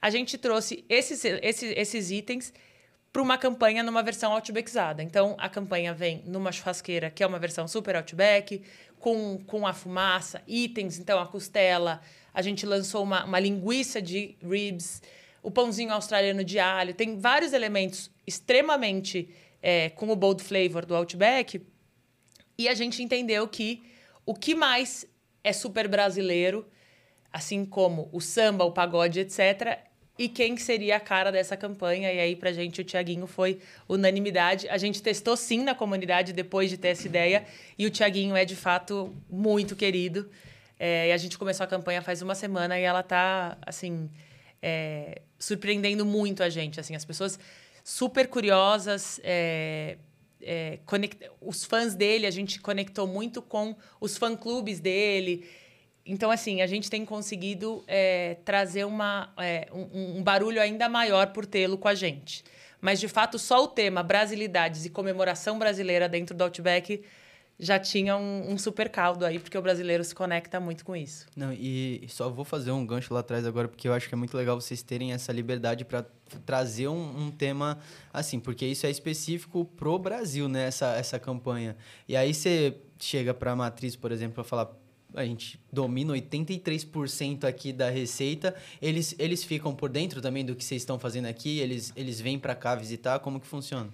[0.00, 2.52] a gente trouxe esses, esses, esses itens
[3.12, 5.02] para uma campanha numa versão outbackizada.
[5.02, 8.62] Então, a campanha vem numa churrasqueira, que é uma versão super outback,
[8.98, 12.00] com, com a fumaça, itens, então a costela.
[12.32, 15.02] A gente lançou uma, uma linguiça de ribs,
[15.42, 16.94] o pãozinho australiano de alho.
[16.94, 19.28] Tem vários elementos extremamente
[19.60, 21.60] é, com o bold flavor do outback.
[22.56, 23.82] E a gente entendeu que
[24.24, 25.06] o que mais
[25.42, 26.66] é super brasileiro
[27.32, 29.78] assim como o samba, o pagode, etc.
[30.18, 32.12] E quem seria a cara dessa campanha?
[32.12, 34.68] E aí, pra gente, o Tiaguinho foi unanimidade.
[34.68, 37.46] A gente testou sim na comunidade depois de ter essa ideia.
[37.78, 40.30] E o Tiaguinho é, de fato, muito querido.
[40.78, 44.10] É, e a gente começou a campanha faz uma semana e ela tá, assim,
[44.60, 46.78] é, surpreendendo muito a gente.
[46.78, 47.38] Assim, as pessoas
[47.82, 49.20] super curiosas.
[49.24, 49.96] É,
[50.42, 51.16] é, conect...
[51.40, 55.48] Os fãs dele, a gente conectou muito com os fã-clubes dele.
[56.10, 61.28] Então, assim, a gente tem conseguido é, trazer uma, é, um, um, barulho ainda maior
[61.28, 62.42] por tê-lo com a gente.
[62.80, 67.04] Mas, de fato, só o tema Brasilidades e comemoração brasileira dentro do Outback
[67.60, 71.26] já tinha um, um, super caldo aí, porque o brasileiro se conecta muito com isso.
[71.36, 74.18] Não, e só vou fazer um gancho lá atrás agora, porque eu acho que é
[74.18, 76.04] muito legal vocês terem essa liberdade para
[76.44, 77.78] trazer um, um, tema
[78.12, 81.76] assim, porque isso é específico pro Brasil, né, essa, essa campanha.
[82.08, 84.70] E aí você chega para a matriz, por exemplo, para falar,
[85.14, 88.54] a gente domina 83% aqui da receita.
[88.80, 91.58] Eles, eles ficam por dentro também do que vocês estão fazendo aqui?
[91.58, 93.18] Eles, eles vêm para cá visitar?
[93.20, 93.90] Como que funciona?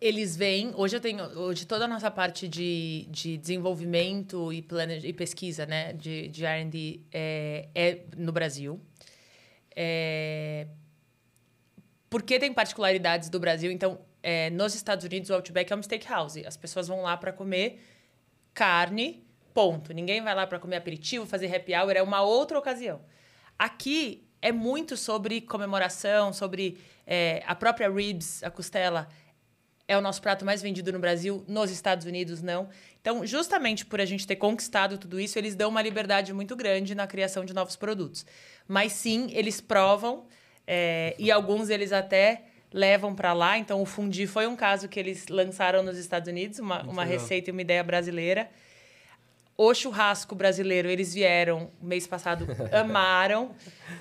[0.00, 0.72] Eles vêm.
[0.74, 1.22] Hoje eu tenho.
[1.38, 6.44] Hoje toda a nossa parte de, de desenvolvimento e, plane, e pesquisa né, de, de
[6.44, 8.80] RD é, é no Brasil.
[9.76, 10.66] É,
[12.08, 13.70] porque tem particularidades do Brasil.
[13.70, 16.44] Então, é, nos Estados Unidos, o Outback é uma steakhouse.
[16.46, 17.80] As pessoas vão lá para comer
[18.54, 19.22] carne,
[19.54, 19.92] ponto.
[19.92, 23.00] Ninguém vai lá para comer aperitivo, fazer happy hour, é uma outra ocasião.
[23.58, 29.08] Aqui é muito sobre comemoração, sobre é, a própria ribs, a costela.
[29.86, 32.68] É o nosso prato mais vendido no Brasil, nos Estados Unidos não.
[33.00, 36.94] Então, justamente por a gente ter conquistado tudo isso, eles dão uma liberdade muito grande
[36.94, 38.24] na criação de novos produtos.
[38.68, 40.26] Mas sim, eles provam
[40.66, 43.58] é, e alguns eles até levam para lá.
[43.58, 47.50] Então, o fundi foi um caso que eles lançaram nos Estados Unidos, uma, uma receita
[47.50, 48.48] e uma ideia brasileira.
[49.62, 53.54] O churrasco brasileiro, eles vieram mês passado, amaram.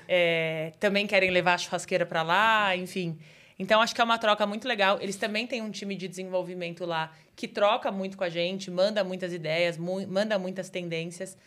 [0.08, 3.20] É, também querem levar a churrasqueira para lá, enfim.
[3.60, 4.98] Então, acho que é uma troca muito legal.
[5.02, 9.04] Eles também têm um time de desenvolvimento lá que troca muito com a gente, manda
[9.04, 11.38] muitas ideias, mu manda muitas tendências.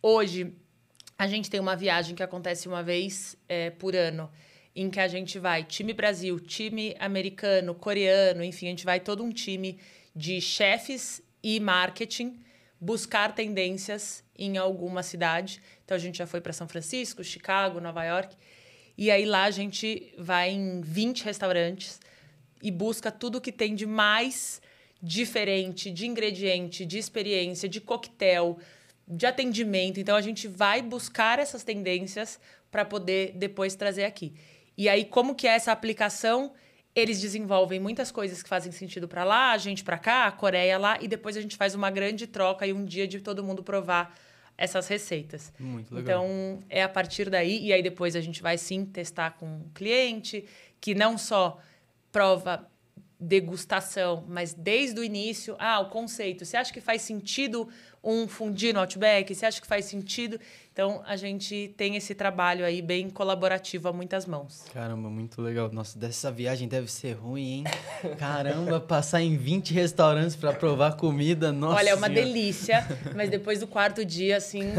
[0.00, 0.54] Hoje,
[1.18, 4.30] a gente tem uma viagem que acontece uma vez é, por ano,
[4.74, 9.22] em que a gente vai time Brasil, time americano, coreano, enfim, a gente vai todo
[9.22, 9.78] um time
[10.16, 12.42] de chefes e marketing
[12.84, 15.62] buscar tendências em alguma cidade.
[15.84, 18.36] Então, a gente já foi para São Francisco, Chicago, Nova York.
[18.96, 21.98] E aí lá a gente vai em 20 restaurantes
[22.62, 24.60] e busca tudo que tem de mais
[25.02, 28.58] diferente, de ingrediente, de experiência, de coquetel,
[29.08, 29.98] de atendimento.
[29.98, 32.38] Então a gente vai buscar essas tendências
[32.70, 34.34] para poder depois trazer aqui.
[34.76, 36.52] E aí como que é essa aplicação?
[36.94, 40.78] Eles desenvolvem muitas coisas que fazem sentido para lá, a gente para cá, a Coreia
[40.78, 43.62] lá, e depois a gente faz uma grande troca e um dia de todo mundo
[43.62, 44.16] provar
[44.56, 45.52] essas receitas.
[45.58, 46.24] Muito legal.
[46.24, 49.70] Então, é a partir daí, e aí depois a gente vai sim testar com o
[49.74, 50.44] cliente,
[50.80, 51.58] que não só
[52.12, 52.64] prova
[53.18, 57.68] degustação, mas desde o início, ah, o conceito, você acha que faz sentido
[58.02, 59.34] um fundir no Outback?
[59.34, 60.38] Você acha que faz sentido?
[60.72, 64.66] Então, a gente tem esse trabalho aí bem colaborativo a muitas mãos.
[64.74, 65.70] Caramba, muito legal.
[65.72, 67.64] Nossa, dessa viagem deve ser ruim, hein?
[68.18, 71.76] Caramba, passar em 20 restaurantes para provar comida, nossa.
[71.76, 72.26] Olha, é uma senhora.
[72.26, 74.72] delícia, mas depois do quarto dia, assim,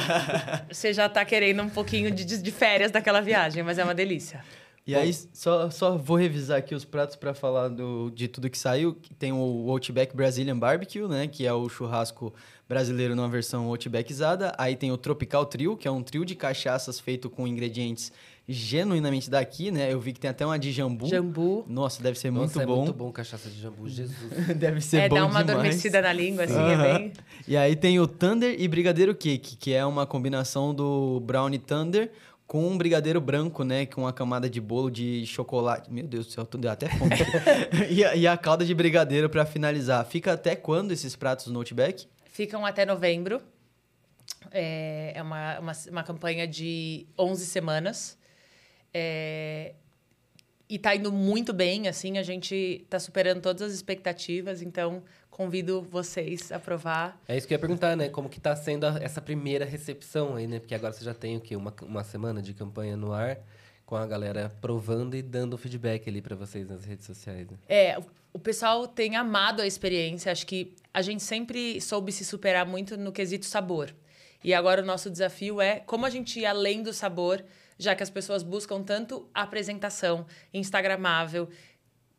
[0.70, 4.44] você já tá querendo um pouquinho de, de férias daquela viagem, mas é uma delícia.
[4.84, 5.00] E Bom.
[5.00, 8.96] aí, só, só vou revisar aqui os pratos para falar do, de tudo que saiu.
[9.16, 11.28] Tem o Outback Brazilian Barbecue, né?
[11.28, 12.34] Que é o churrasco
[12.68, 14.52] brasileiro numa versão Outbackizada.
[14.58, 18.10] Aí tem o Tropical Trio, que é um trio de cachaças feito com ingredientes
[18.48, 19.92] genuinamente daqui, né?
[19.92, 21.06] Eu vi que tem até uma de jambu.
[21.06, 21.64] Jambu.
[21.68, 22.76] Nossa, deve ser Nossa, muito é bom.
[22.78, 24.16] muito bom cachaça de jambu, Jesus.
[24.58, 25.30] deve ser é, bom demais.
[25.30, 25.50] É, dá uma demais.
[25.50, 26.70] adormecida na língua, assim, uhum.
[26.70, 27.12] é bem...
[27.46, 32.10] E aí tem o Thunder e Brigadeiro Cake, que é uma combinação do Brownie Thunder
[32.52, 33.86] com um brigadeiro branco, né?
[33.86, 35.90] Com uma camada de bolo de chocolate.
[35.90, 37.10] Meu Deus do céu, tudo até fome.
[37.88, 40.04] e, a, e, a, calda de brigadeiro para finalizar.
[40.04, 42.06] Fica até quando esses pratos no Outback?
[42.26, 43.40] Ficam até novembro.
[44.50, 48.18] É, é uma, uma, uma campanha de 11 semanas.
[48.92, 49.72] É,
[50.68, 55.82] e tá indo muito bem, assim, a gente tá superando todas as expectativas, então convido
[55.82, 57.18] vocês a provar.
[57.26, 58.10] É isso que eu ia perguntar, né?
[58.10, 60.60] Como que tá sendo a, essa primeira recepção aí, né?
[60.60, 61.56] Porque agora você já tem o quê?
[61.56, 63.38] Uma, uma semana de campanha no ar,
[63.86, 67.56] com a galera provando e dando feedback ali para vocês nas redes sociais, né?
[67.66, 67.98] É,
[68.30, 70.30] o pessoal tem amado a experiência.
[70.30, 73.92] Acho que a gente sempre soube se superar muito no quesito sabor.
[74.44, 77.42] E agora o nosso desafio é como a gente ir além do sabor,
[77.78, 81.48] já que as pessoas buscam tanto a apresentação instagramável,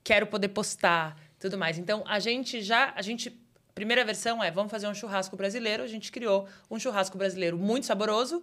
[0.03, 1.77] quero poder postar, tudo mais.
[1.77, 3.37] Então, a gente já, a gente
[3.75, 7.85] primeira versão é, vamos fazer um churrasco brasileiro, a gente criou um churrasco brasileiro muito
[7.85, 8.41] saboroso,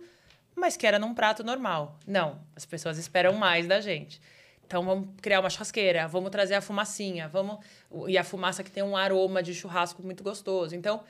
[0.54, 1.98] mas que era num prato normal.
[2.06, 4.20] Não, as pessoas esperam mais da gente.
[4.66, 7.58] Então vamos criar uma churrasqueira, vamos trazer a fumacinha, vamos
[8.06, 10.76] e a fumaça que tem um aroma de churrasco muito gostoso.
[10.76, 11.02] Então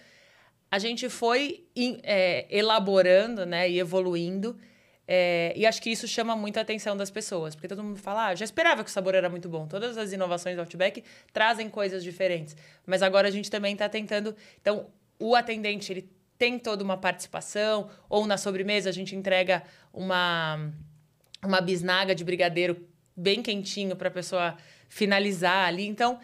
[0.70, 1.64] a gente foi
[2.05, 4.57] é, elaborando, né, e evoluindo
[5.12, 8.29] é, e acho que isso chama muito a atenção das pessoas, porque todo mundo fala,
[8.29, 9.66] ah, já esperava que o sabor era muito bom.
[9.66, 12.57] Todas as inovações do Outback trazem coisas diferentes.
[12.87, 14.37] Mas agora a gente também está tentando.
[14.62, 14.87] Então,
[15.18, 20.70] o atendente, ele tem toda uma participação, ou na sobremesa a gente entrega uma,
[21.42, 22.81] uma bisnaga de brigadeiro
[23.16, 24.57] bem quentinho para a pessoa
[24.88, 25.88] finalizar ali.
[25.88, 26.20] Então,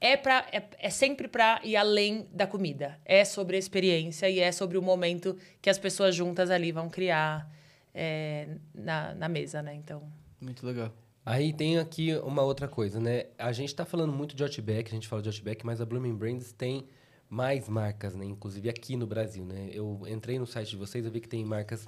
[0.00, 2.98] é, pra, é, é sempre para ir além da comida.
[3.04, 6.88] É sobre a experiência e é sobre o momento que as pessoas juntas ali vão
[6.88, 7.46] criar
[7.94, 9.74] é, na, na mesa, né?
[9.74, 10.02] Então.
[10.40, 10.92] Muito legal.
[11.24, 13.26] Aí tem aqui uma outra coisa, né?
[13.38, 16.16] A gente está falando muito de Outback, a gente fala de Outback, mas a Blooming
[16.16, 16.86] Brands tem
[17.28, 18.24] mais marcas, né?
[18.24, 19.70] Inclusive aqui no Brasil, né?
[19.72, 21.86] Eu entrei no site de vocês, eu vi que tem marcas,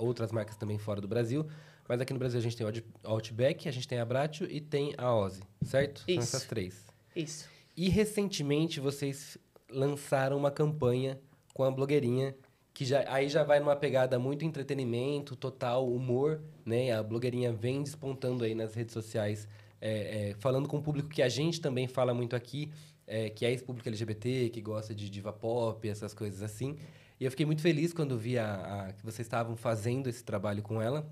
[0.00, 1.46] outras marcas também fora do Brasil,
[1.88, 2.72] mas aqui no Brasil a gente tem o
[3.04, 6.02] Outback, a gente tem a Bratio e tem a Ozzy, certo?
[6.08, 6.26] Isso.
[6.26, 6.84] São essas três.
[7.14, 7.48] Isso.
[7.76, 9.38] E recentemente vocês
[9.70, 11.20] lançaram uma campanha
[11.54, 12.34] com a blogueirinha
[12.76, 16.92] que já, aí já vai numa pegada muito entretenimento, total humor, né?
[16.92, 19.48] A blogueirinha vem despontando aí nas redes sociais,
[19.80, 22.70] é, é, falando com o público que a gente também fala muito aqui,
[23.06, 26.76] é, que é ex-público LGBT, que gosta de diva pop, essas coisas assim.
[27.18, 30.62] E eu fiquei muito feliz quando vi a, a, que vocês estavam fazendo esse trabalho
[30.62, 31.10] com ela.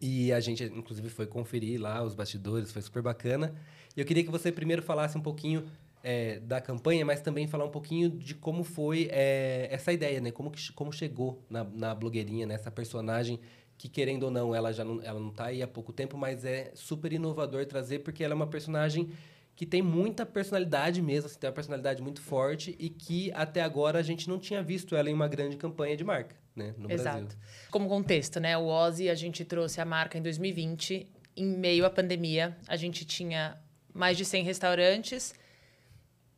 [0.00, 3.52] E a gente, inclusive, foi conferir lá os bastidores, foi super bacana.
[3.96, 5.64] E eu queria que você primeiro falasse um pouquinho
[6.02, 10.30] é, da campanha, mas também falar um pouquinho de como foi é, essa ideia, né?
[10.30, 12.74] Como, que, como chegou na, na blogueirinha, nessa né?
[12.74, 13.40] personagem
[13.78, 16.44] que, querendo ou não, ela já não, ela não tá aí há pouco tempo, mas
[16.44, 19.10] é super inovador trazer, porque ela é uma personagem
[19.54, 23.98] que tem muita personalidade mesmo, assim, tem uma personalidade muito forte e que até agora
[23.98, 27.18] a gente não tinha visto ela em uma grande campanha de marca, né, no Exato.
[27.18, 27.38] Brasil.
[27.70, 31.90] Como contexto, né, o Ozzy, a gente trouxe a marca em 2020, em meio à
[31.90, 33.58] pandemia, a gente tinha
[33.92, 35.34] mais de 100 restaurantes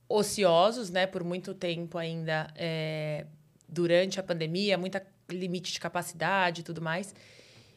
[0.08, 3.26] ociosos, né, por muito tempo ainda é,
[3.68, 7.14] durante a pandemia, muita limite de capacidade e tudo mais.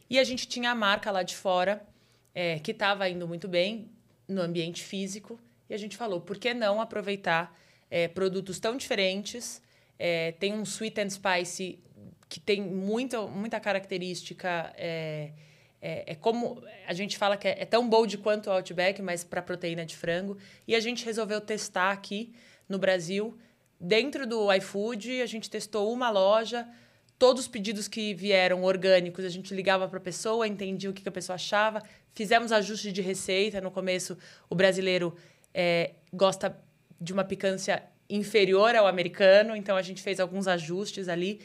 [0.10, 1.86] E a gente tinha a marca lá de fora,
[2.34, 3.90] é, que estava indo muito bem,
[4.28, 5.40] no ambiente físico.
[5.70, 7.58] E a gente falou, por que não aproveitar
[7.90, 9.62] é, produtos tão diferentes?
[9.98, 11.80] É, tem um sweet and spicy
[12.30, 14.74] que tem muita, muita característica.
[15.82, 19.24] É, é, como a gente fala que é, é tão bold quanto o Outback, mas
[19.24, 20.38] para proteína de frango.
[20.68, 22.34] E a gente resolveu testar aqui
[22.68, 23.38] no Brasil.
[23.80, 26.68] Dentro do iFood, a gente testou uma loja.
[27.20, 31.02] Todos os pedidos que vieram orgânicos, a gente ligava para a pessoa, entendia o que,
[31.02, 31.82] que a pessoa achava,
[32.18, 33.62] Fizemos ajustes de receita.
[33.62, 34.18] No começo,
[34.50, 35.16] o brasileiro
[35.54, 36.60] é, gosta
[37.00, 41.40] de uma picância inferior ao americano, então a gente fez alguns ajustes ali.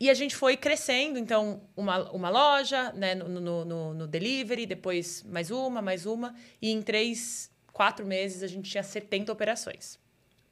[0.00, 4.64] E a gente foi crescendo, então, uma, uma loja né, no, no, no, no delivery,
[4.64, 6.34] depois mais uma, mais uma.
[6.62, 9.98] E em três, quatro meses, a gente tinha 70 operações.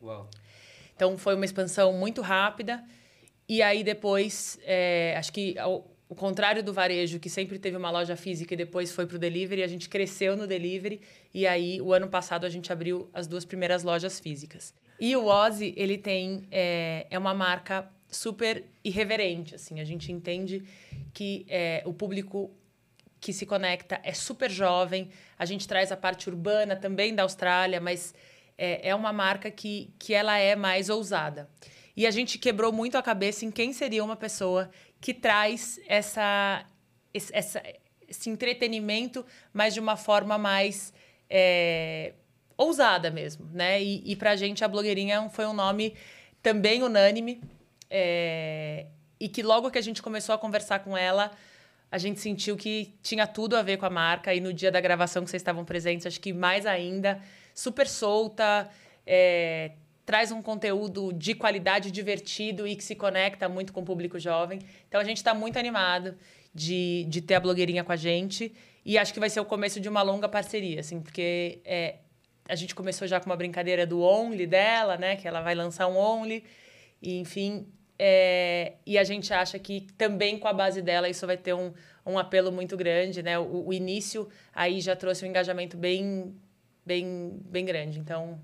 [0.03, 0.29] Uau.
[0.95, 2.83] Então, foi uma expansão muito rápida.
[3.49, 5.55] E aí, depois, é, acho que
[6.09, 9.19] o contrário do varejo, que sempre teve uma loja física e depois foi para o
[9.19, 11.01] delivery, a gente cresceu no delivery
[11.35, 14.73] e aí o ano passado a gente abriu as duas primeiras lojas físicas.
[15.01, 20.63] E o Ozzy, ele tem é, é uma marca super irreverente, assim, a gente entende
[21.13, 22.51] que é, o público
[23.21, 27.81] que se conecta é super jovem, a gente traz a parte urbana também da Austrália,
[27.81, 28.15] mas
[28.57, 31.49] é, é uma marca que, que ela é mais ousada.
[31.97, 36.65] E a gente quebrou muito a cabeça em quem seria uma pessoa que traz essa,
[37.13, 37.63] essa,
[38.07, 40.93] esse entretenimento, mas de uma forma mais
[41.29, 42.13] é,
[42.57, 43.83] ousada mesmo, né?
[43.83, 45.95] E, e para a gente a blogueirinha foi um nome
[46.43, 47.41] também unânime
[47.91, 48.87] é,
[49.19, 51.31] e que logo que a gente começou a conversar com ela,
[51.91, 54.81] a gente sentiu que tinha tudo a ver com a marca e no dia da
[54.81, 57.21] gravação que vocês estavam presentes, acho que mais ainda,
[57.55, 58.69] super solta,
[59.07, 59.73] é,
[60.05, 64.61] traz um conteúdo de qualidade, divertido e que se conecta muito com o público jovem.
[64.89, 66.17] Então a gente está muito animado
[66.55, 69.81] de, de ter a blogueirinha com a gente e acho que vai ser o começo
[69.81, 71.97] de uma longa parceria, assim, porque é,
[72.49, 75.17] a gente começou já com uma brincadeira do Only dela, né?
[75.17, 76.45] Que ela vai lançar um Only,
[77.03, 77.67] e enfim.
[77.99, 81.73] É, e a gente acha que também com a base dela isso vai ter um,
[82.05, 83.39] um apelo muito grande, né?
[83.39, 86.35] O, o início aí já trouxe um engajamento bem,
[86.85, 87.99] bem, bem grande.
[87.99, 88.39] Então,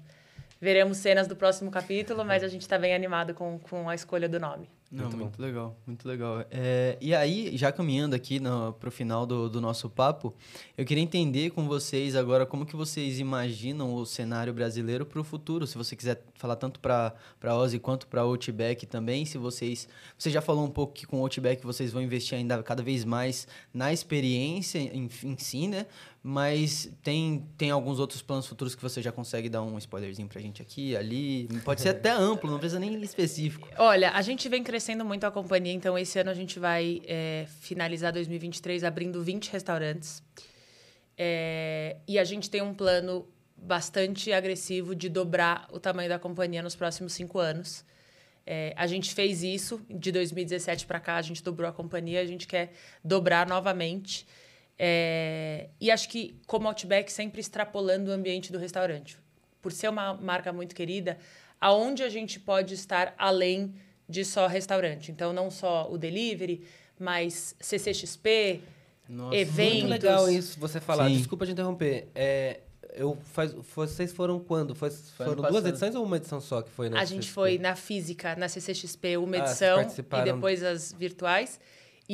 [0.60, 4.28] veremos cenas do próximo capítulo, mas a gente está bem animado com, com a escolha
[4.28, 4.68] do nome.
[4.92, 6.44] Não, muito, muito legal, muito legal.
[6.50, 8.38] É, e aí, já caminhando aqui
[8.78, 10.34] para o final do, do nosso papo,
[10.76, 15.24] eu queria entender com vocês agora como que vocês imaginam o cenário brasileiro para o
[15.24, 15.66] futuro.
[15.66, 19.88] Se você quiser falar tanto para a Ozzy quanto para Outback também, se vocês...
[20.18, 23.02] Você já falou um pouco que com o Outback vocês vão investir ainda cada vez
[23.02, 25.86] mais na experiência em, em si, né?
[26.24, 30.40] Mas tem, tem alguns outros planos futuros que você já consegue dar um spoilerzinho pra
[30.40, 31.48] gente aqui, ali.
[31.64, 33.68] Pode ser até amplo, não precisa nem específico.
[33.76, 37.46] Olha, a gente vem crescendo muito a companhia, então esse ano a gente vai é,
[37.60, 40.22] finalizar 2023 abrindo 20 restaurantes.
[41.18, 46.62] É, e a gente tem um plano bastante agressivo de dobrar o tamanho da companhia
[46.62, 47.84] nos próximos cinco anos.
[48.46, 52.24] É, a gente fez isso de 2017 para cá, a gente dobrou a companhia, a
[52.24, 52.72] gente quer
[53.04, 54.26] dobrar novamente.
[54.84, 59.16] É, e acho que, como Outback, sempre extrapolando o ambiente do restaurante.
[59.60, 61.18] Por ser uma marca muito querida,
[61.60, 63.72] aonde a gente pode estar além
[64.08, 65.12] de só restaurante.
[65.12, 66.64] Então, não só o delivery,
[66.98, 68.60] mas CCXP,
[69.08, 69.82] Nossa, eventos.
[69.82, 71.08] Muito legal isso você falar.
[71.08, 71.16] Sim.
[71.16, 72.08] Desculpa te interromper.
[72.12, 72.58] É,
[72.92, 74.74] eu faz, vocês foram quando?
[74.74, 77.56] Foi, foi foram duas edições ou uma edição só que foi na A gente foi
[77.56, 81.60] na física, na CCXP, uma ah, edição e depois as virtuais.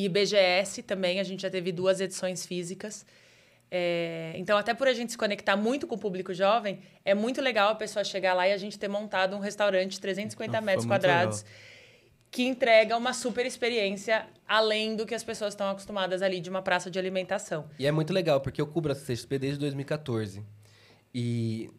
[0.01, 3.05] E BGS também, a gente já teve duas edições físicas.
[3.69, 7.41] É, então, até por a gente se conectar muito com o público jovem, é muito
[7.41, 10.87] legal a pessoa chegar lá e a gente ter montado um restaurante de 350 metros
[10.87, 11.45] quadrados
[12.31, 16.63] que entrega uma super experiência além do que as pessoas estão acostumadas ali de uma
[16.63, 17.69] praça de alimentação.
[17.77, 20.45] E é muito legal, porque eu cubro a CXP desde 2014.
[21.13, 21.71] E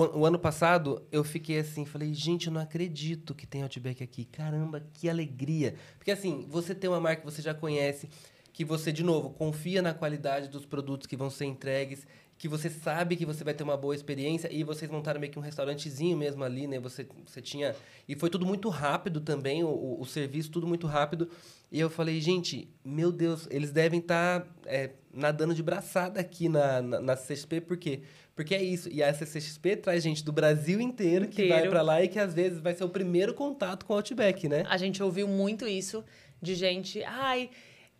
[0.00, 4.24] o ano passado, eu fiquei assim, falei, gente, eu não acredito que tem Outback aqui.
[4.24, 5.74] Caramba, que alegria.
[5.96, 8.08] Porque assim, você tem uma marca que você já conhece,
[8.52, 12.06] que você, de novo, confia na qualidade dos produtos que vão ser entregues,
[12.38, 15.38] que você sabe que você vai ter uma boa experiência e vocês montaram meio que
[15.38, 16.78] um restaurantezinho mesmo ali, né?
[16.78, 17.74] Você, você tinha...
[18.08, 21.28] E foi tudo muito rápido também, o, o, o serviço, tudo muito rápido.
[21.70, 26.48] E eu falei, gente, meu Deus, eles devem estar tá, é, nadando de braçada aqui
[26.48, 28.02] na, na, na CXP, por quê?
[28.36, 28.88] Porque é isso.
[28.88, 31.30] E a CCXP traz gente do Brasil inteiro, inteiro.
[31.30, 33.96] que vai para lá e que às vezes vai ser o primeiro contato com o
[33.96, 34.64] Outback, né?
[34.68, 36.04] A gente ouviu muito isso
[36.40, 37.50] de gente, ai,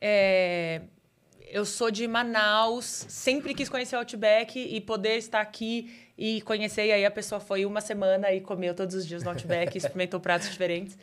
[0.01, 0.83] é,
[1.51, 6.87] eu sou de Manaus, sempre quis conhecer o Outback e poder estar aqui e conhecer.
[6.87, 10.21] E aí a pessoa foi uma semana e comeu todos os dias no Outback, experimentou
[10.21, 10.99] pratos diferentes.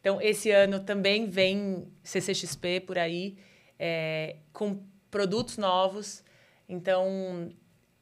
[0.00, 3.36] Então, esse ano também vem CCXP por aí,
[3.78, 6.24] é, com produtos novos.
[6.68, 7.52] Então,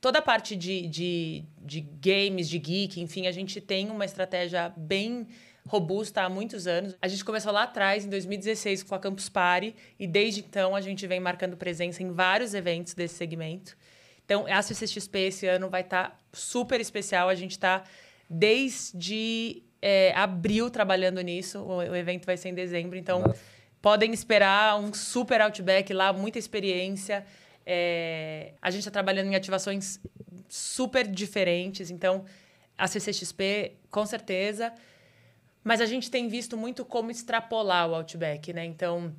[0.00, 4.72] toda a parte de, de, de games, de geek, enfim, a gente tem uma estratégia
[4.76, 5.26] bem
[5.70, 6.96] robusta há muitos anos.
[7.00, 10.80] A gente começou lá atrás, em 2016, com a Campus Party, e desde então a
[10.80, 13.76] gente vem marcando presença em vários eventos desse segmento.
[14.24, 17.28] Então, a CCXP esse ano vai estar tá super especial.
[17.28, 17.84] A gente está
[18.28, 21.60] desde é, abril trabalhando nisso.
[21.60, 23.40] O, o, evento vai ser em dezembro, então Nossa.
[23.80, 27.24] podem esperar um super outback lá, muita experiência.
[27.64, 30.00] É, a gente está trabalhando em ativações
[30.48, 32.24] super diferentes, então
[32.76, 34.72] a CCXP, com certeza.
[35.62, 38.64] Mas a gente tem visto muito como extrapolar o Outback, né?
[38.64, 39.14] Então,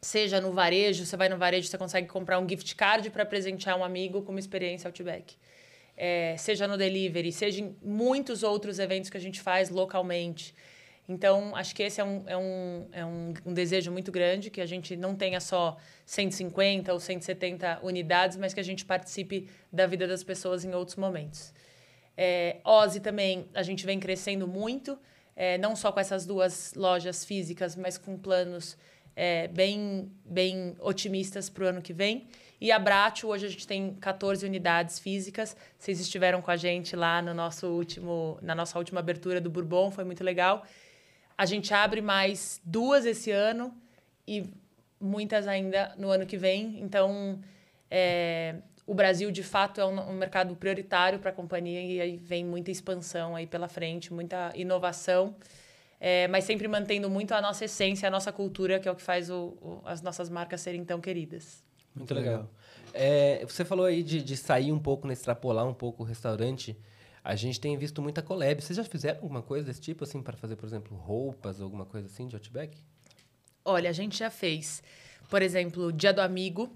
[0.00, 3.76] seja no varejo, você vai no varejo, você consegue comprar um gift card para presentear
[3.76, 5.36] um amigo com uma experiência Outback.
[5.96, 10.54] É, seja no delivery, seja em muitos outros eventos que a gente faz localmente.
[11.08, 14.60] Então, acho que esse é um, é um, é um, um desejo muito grande, que
[14.60, 19.86] a gente não tenha só 150 ou 170 unidades, mas que a gente participe da
[19.86, 21.52] vida das pessoas em outros momentos.
[22.16, 24.98] É, Ozzy também, a gente vem crescendo muito
[25.36, 28.76] é, não só com essas duas lojas físicas, mas com planos
[29.16, 32.26] é, bem, bem otimistas para o ano que vem.
[32.60, 35.56] E a Bratio, hoje a gente tem 14 unidades físicas.
[35.78, 39.90] Vocês estiveram com a gente lá no nosso último, na nossa última abertura do Bourbon,
[39.90, 40.64] foi muito legal.
[41.36, 43.74] A gente abre mais duas esse ano
[44.26, 44.48] e
[45.00, 46.80] muitas ainda no ano que vem.
[46.80, 47.40] Então,
[47.90, 48.56] é,
[48.86, 52.44] o Brasil, de fato, é um, um mercado prioritário para a companhia e aí vem
[52.44, 55.34] muita expansão aí pela frente, muita inovação,
[55.98, 59.02] é, mas sempre mantendo muito a nossa essência, a nossa cultura, que é o que
[59.02, 61.62] faz o, o, as nossas marcas serem tão queridas.
[61.94, 62.50] Muito legal.
[62.92, 66.76] É, você falou aí de, de sair um pouco, né, extrapolar um pouco o restaurante.
[67.22, 68.60] A gente tem visto muita collab.
[68.60, 72.06] Vocês já fizeram alguma coisa desse tipo, assim, para fazer, por exemplo, roupas, alguma coisa
[72.06, 72.76] assim de Outback?
[73.64, 74.82] Olha, a gente já fez,
[75.30, 76.70] por exemplo, Dia do Amigo,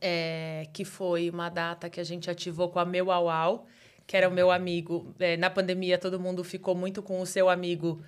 [0.00, 3.66] é, que foi uma data que a gente ativou com a Meu Au Au,
[4.06, 5.14] que era o meu amigo.
[5.18, 8.02] É, na pandemia, todo mundo ficou muito com o seu amigo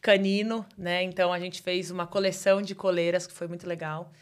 [0.00, 1.02] canino, né?
[1.02, 4.12] Então, a gente fez uma coleção de coleiras, que foi muito legal.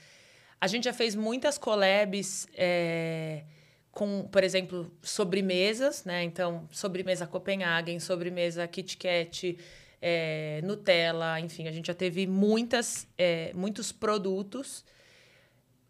[0.61, 3.43] A gente já fez muitas collabs é,
[3.91, 6.23] com, por exemplo, sobremesas, né?
[6.23, 9.59] Então, sobremesa Copenhagen, sobremesa Kit Kat,
[10.01, 14.85] é, Nutella, enfim, a gente já teve muitas, é, muitos produtos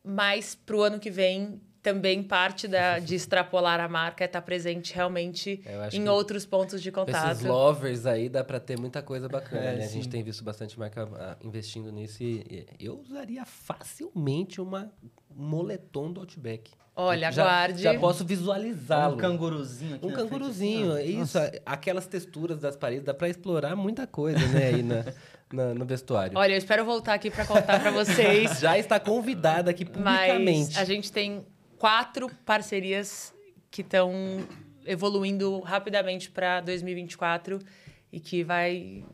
[0.05, 4.41] mas para o ano que vem também parte da, de extrapolar a marca é estar
[4.41, 7.33] tá presente realmente em outros pontos de contato.
[7.33, 9.85] Esses lovers aí dá para ter muita coisa bacana, é, né?
[9.85, 14.91] A gente tem visto bastante marca ah, investindo nisso e eu usaria facilmente uma
[15.31, 16.71] moletom do Outback.
[16.97, 17.83] Olha, já, aguarde.
[17.83, 19.17] Já posso visualizá-lo.
[19.17, 21.39] Um canguruzinho aqui Um canguruzinho, frente, assim, isso.
[21.39, 21.53] Nossa.
[21.67, 25.05] Aquelas texturas das paredes, dá para explorar muita coisa, né, aí na,
[25.53, 26.37] na, no vestuário.
[26.37, 28.59] Olha, eu espero voltar aqui para contar para vocês.
[28.61, 30.75] já está convidada aqui publicamente.
[30.75, 31.47] Mas a gente tem
[31.79, 33.35] quatro parcerias
[33.71, 34.13] que estão
[34.87, 37.61] evoluindo rapidamente para 2024
[38.13, 39.05] e que vai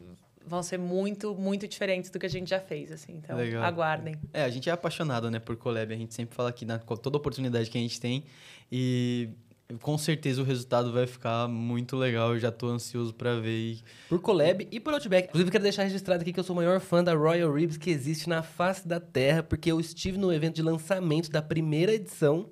[0.47, 3.13] vão ser muito, muito diferentes do que a gente já fez, assim.
[3.13, 3.63] Então, Legal.
[3.63, 4.17] aguardem.
[4.33, 5.95] É, a gente é apaixonado, né, por collab.
[5.95, 8.25] A gente sempre fala aqui na toda oportunidade que a gente tem
[8.71, 9.29] e
[9.79, 12.35] com certeza o resultado vai ficar muito legal.
[12.35, 13.79] Eu já tô ansioso para ver.
[14.09, 15.29] Por collab e por Outback.
[15.29, 17.91] Inclusive, quero deixar registrado aqui que eu sou o maior fã da Royal Ribs que
[17.91, 22.49] existe na face da Terra, porque eu estive no evento de lançamento da primeira edição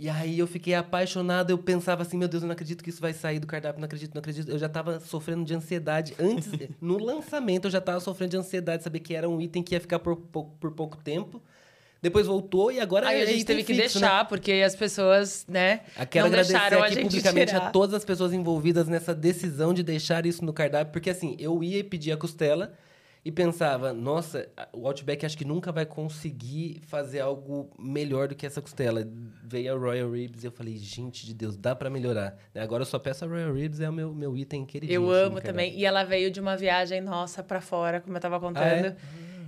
[0.00, 3.02] e aí eu fiquei apaixonado, eu pensava assim, meu Deus, eu não acredito que isso
[3.02, 4.50] vai sair do cardápio, não acredito, não acredito.
[4.50, 6.50] Eu já estava sofrendo de ansiedade antes,
[6.80, 9.80] no lançamento eu já estava sofrendo de ansiedade, saber que era um item que ia
[9.80, 11.42] ficar por, por, por pouco tempo.
[12.02, 14.06] Depois voltou e agora Aí a gente teve que fixo, né?
[14.06, 14.28] deixar, né?
[14.28, 17.66] porque as pessoas, né, ah, Quero não agradecer deixaram aqui a publicamente tirar.
[17.66, 21.62] a todas as pessoas envolvidas nessa decisão de deixar isso no cardápio, porque assim, eu
[21.62, 22.72] ia pedir a costela
[23.22, 28.46] e pensava, nossa, o Outback acho que nunca vai conseguir fazer algo melhor do que
[28.46, 29.06] essa costela.
[29.44, 32.38] Veio a Royal Ribs e eu falei, gente de Deus, dá para melhorar.
[32.54, 34.96] Agora eu só peço a Royal Ribs, é o meu, meu item queridinho.
[35.02, 35.76] Eu amo também.
[35.78, 38.64] E ela veio de uma viagem nossa para fora, como eu tava contando.
[38.64, 38.96] Ah, é?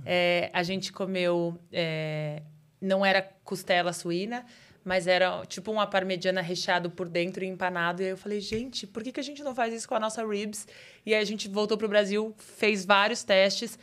[0.05, 2.41] É, a gente comeu, é,
[2.81, 4.45] não era costela suína,
[4.83, 8.01] mas era tipo uma parmegiana recheado por dentro e empanado.
[8.01, 9.99] E aí eu falei, gente, por que, que a gente não faz isso com a
[9.99, 10.67] nossa ribs?
[11.05, 13.79] E aí a gente voltou pro Brasil, fez vários testes.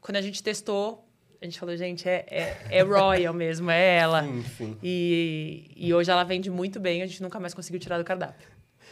[0.00, 1.06] Quando a gente testou,
[1.40, 4.22] a gente falou, gente, é, é, é Royal mesmo, é ela.
[4.22, 4.78] Sim, sim.
[4.82, 8.48] E, e hoje ela vende muito bem, a gente nunca mais conseguiu tirar do cardápio.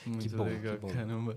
[0.06, 0.88] Muito que bom, legal, que bom.
[0.88, 1.36] caramba.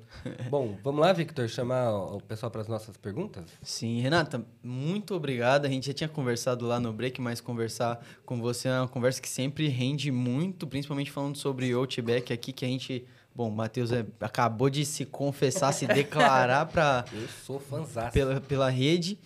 [0.49, 3.43] bom, vamos lá, Victor, chamar o pessoal para as nossas perguntas?
[3.61, 5.66] Sim, Renata, muito obrigado.
[5.66, 9.22] A gente já tinha conversado lá no break, mas conversar com você é uma conversa
[9.22, 13.05] que sempre rende muito, principalmente falando sobre Outback aqui, que a gente...
[13.36, 17.03] Bom, o Matheus é, acabou de se confessar, se declarar para...
[17.11, 18.11] Eu sou fãzão.
[18.11, 19.18] Pela, pela rede.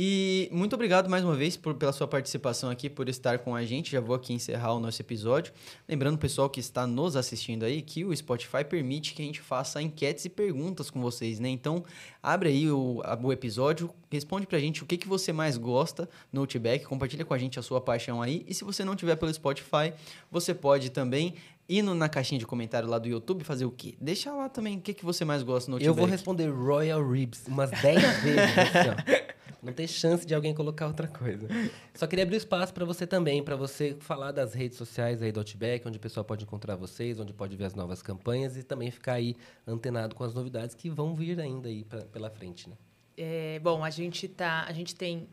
[0.00, 3.64] E muito obrigado mais uma vez por, pela sua participação aqui, por estar com a
[3.64, 3.90] gente.
[3.90, 5.52] Já vou aqui encerrar o nosso episódio.
[5.88, 9.82] Lembrando, pessoal que está nos assistindo aí, que o Spotify permite que a gente faça
[9.82, 11.48] enquetes e perguntas com vocês, né?
[11.48, 11.84] Então,
[12.22, 16.42] abre aí o, o episódio, responde pra gente o que, que você mais gosta no
[16.42, 18.46] Outback, compartilha com a gente a sua paixão aí.
[18.46, 19.92] E se você não tiver pelo Spotify,
[20.30, 21.34] você pode também
[21.68, 23.94] ir na caixinha de comentário lá do YouTube fazer o quê?
[24.00, 25.86] Deixa lá também o que, que você mais gosta no Outback.
[25.86, 29.28] Eu vou responder Royal Ribs umas 10 vezes, assim, ó.
[29.60, 31.48] Não tem chance de alguém colocar outra coisa.
[31.92, 35.40] Só queria abrir espaço para você também, para você falar das redes sociais aí do
[35.40, 38.90] Outback, onde o pessoal pode encontrar vocês, onde pode ver as novas campanhas e também
[38.90, 42.76] ficar aí antenado com as novidades que vão vir ainda aí pra, pela frente, né?
[43.16, 45.28] É, bom, a gente tá, a gente tem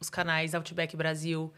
[0.00, 1.52] os canais Outback Brasil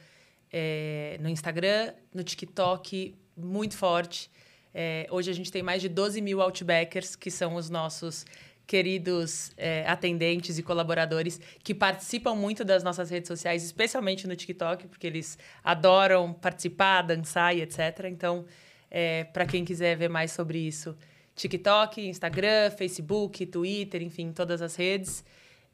[0.51, 4.31] é, no Instagram, no TikTok, muito forte.
[4.75, 8.25] É, hoje a gente tem mais de 12 mil Outbackers, que são os nossos
[8.67, 14.87] queridos é, atendentes e colaboradores que participam muito das nossas redes sociais, especialmente no TikTok,
[14.89, 18.05] porque eles adoram participar, dançar e etc.
[18.11, 18.45] Então,
[18.91, 20.95] é, para quem quiser ver mais sobre isso,
[21.35, 25.25] TikTok, Instagram, Facebook, Twitter, enfim, todas as redes.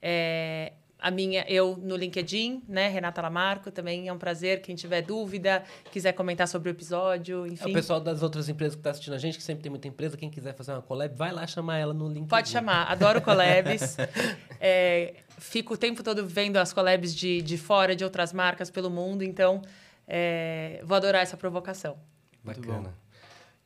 [0.00, 0.72] É,
[1.04, 2.88] a minha, eu no LinkedIn, né?
[2.88, 4.62] Renata Lamarco, também é um prazer.
[4.62, 7.68] Quem tiver dúvida, quiser comentar sobre o episódio, enfim.
[7.68, 9.86] É o pessoal das outras empresas que está assistindo a gente, que sempre tem muita
[9.86, 12.28] empresa, quem quiser fazer uma collab, vai lá chamar ela no LinkedIn.
[12.28, 13.98] Pode chamar, adoro collabs.
[14.58, 18.88] é, fico o tempo todo vendo as collabs de, de fora, de outras marcas pelo
[18.88, 19.60] mundo, então
[20.08, 21.98] é, vou adorar essa provocação.
[22.42, 22.94] Bacana.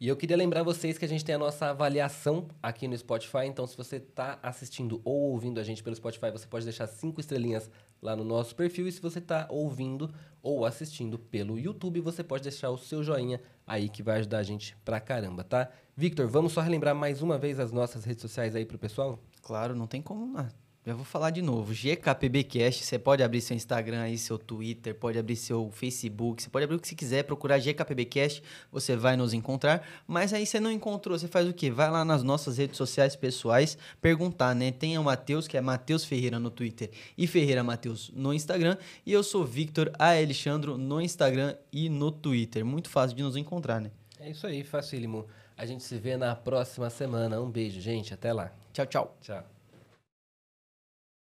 [0.01, 3.47] E eu queria lembrar vocês que a gente tem a nossa avaliação aqui no Spotify.
[3.47, 7.21] Então, se você está assistindo ou ouvindo a gente pelo Spotify, você pode deixar cinco
[7.21, 7.69] estrelinhas
[8.01, 8.87] lá no nosso perfil.
[8.87, 13.41] E se você está ouvindo ou assistindo pelo YouTube, você pode deixar o seu joinha
[13.67, 15.69] aí que vai ajudar a gente pra caramba, tá?
[15.97, 19.19] Victor, vamos só relembrar mais uma vez as nossas redes sociais aí pro pessoal?
[19.43, 20.27] Claro, não tem como.
[20.27, 20.49] Não.
[20.89, 21.75] Já vou falar de novo.
[21.75, 26.65] GKPBcast, você pode abrir seu Instagram aí, seu Twitter, pode abrir seu Facebook, você pode
[26.65, 29.87] abrir o que você quiser, procurar GKPBcast, você vai nos encontrar.
[30.07, 31.71] Mas aí você não encontrou, você faz o quê?
[31.71, 34.73] Vai lá nas nossas redes sociais pessoais, perguntar, né?
[34.73, 38.79] Tem o Matheus, que é Matheus Ferreira no Twitter, e Ferreira Matheus no Instagram.
[39.05, 40.13] E eu sou Victor A.
[40.13, 42.65] Alexandro no Instagram e no Twitter.
[42.65, 43.91] Muito fácil de nos encontrar, né?
[44.19, 45.27] É isso aí, facílimo.
[45.55, 47.39] A gente se vê na próxima semana.
[47.43, 48.15] Um beijo, gente.
[48.15, 48.51] Até lá.
[48.73, 49.17] Tchau, tchau.
[49.21, 49.58] Tchau.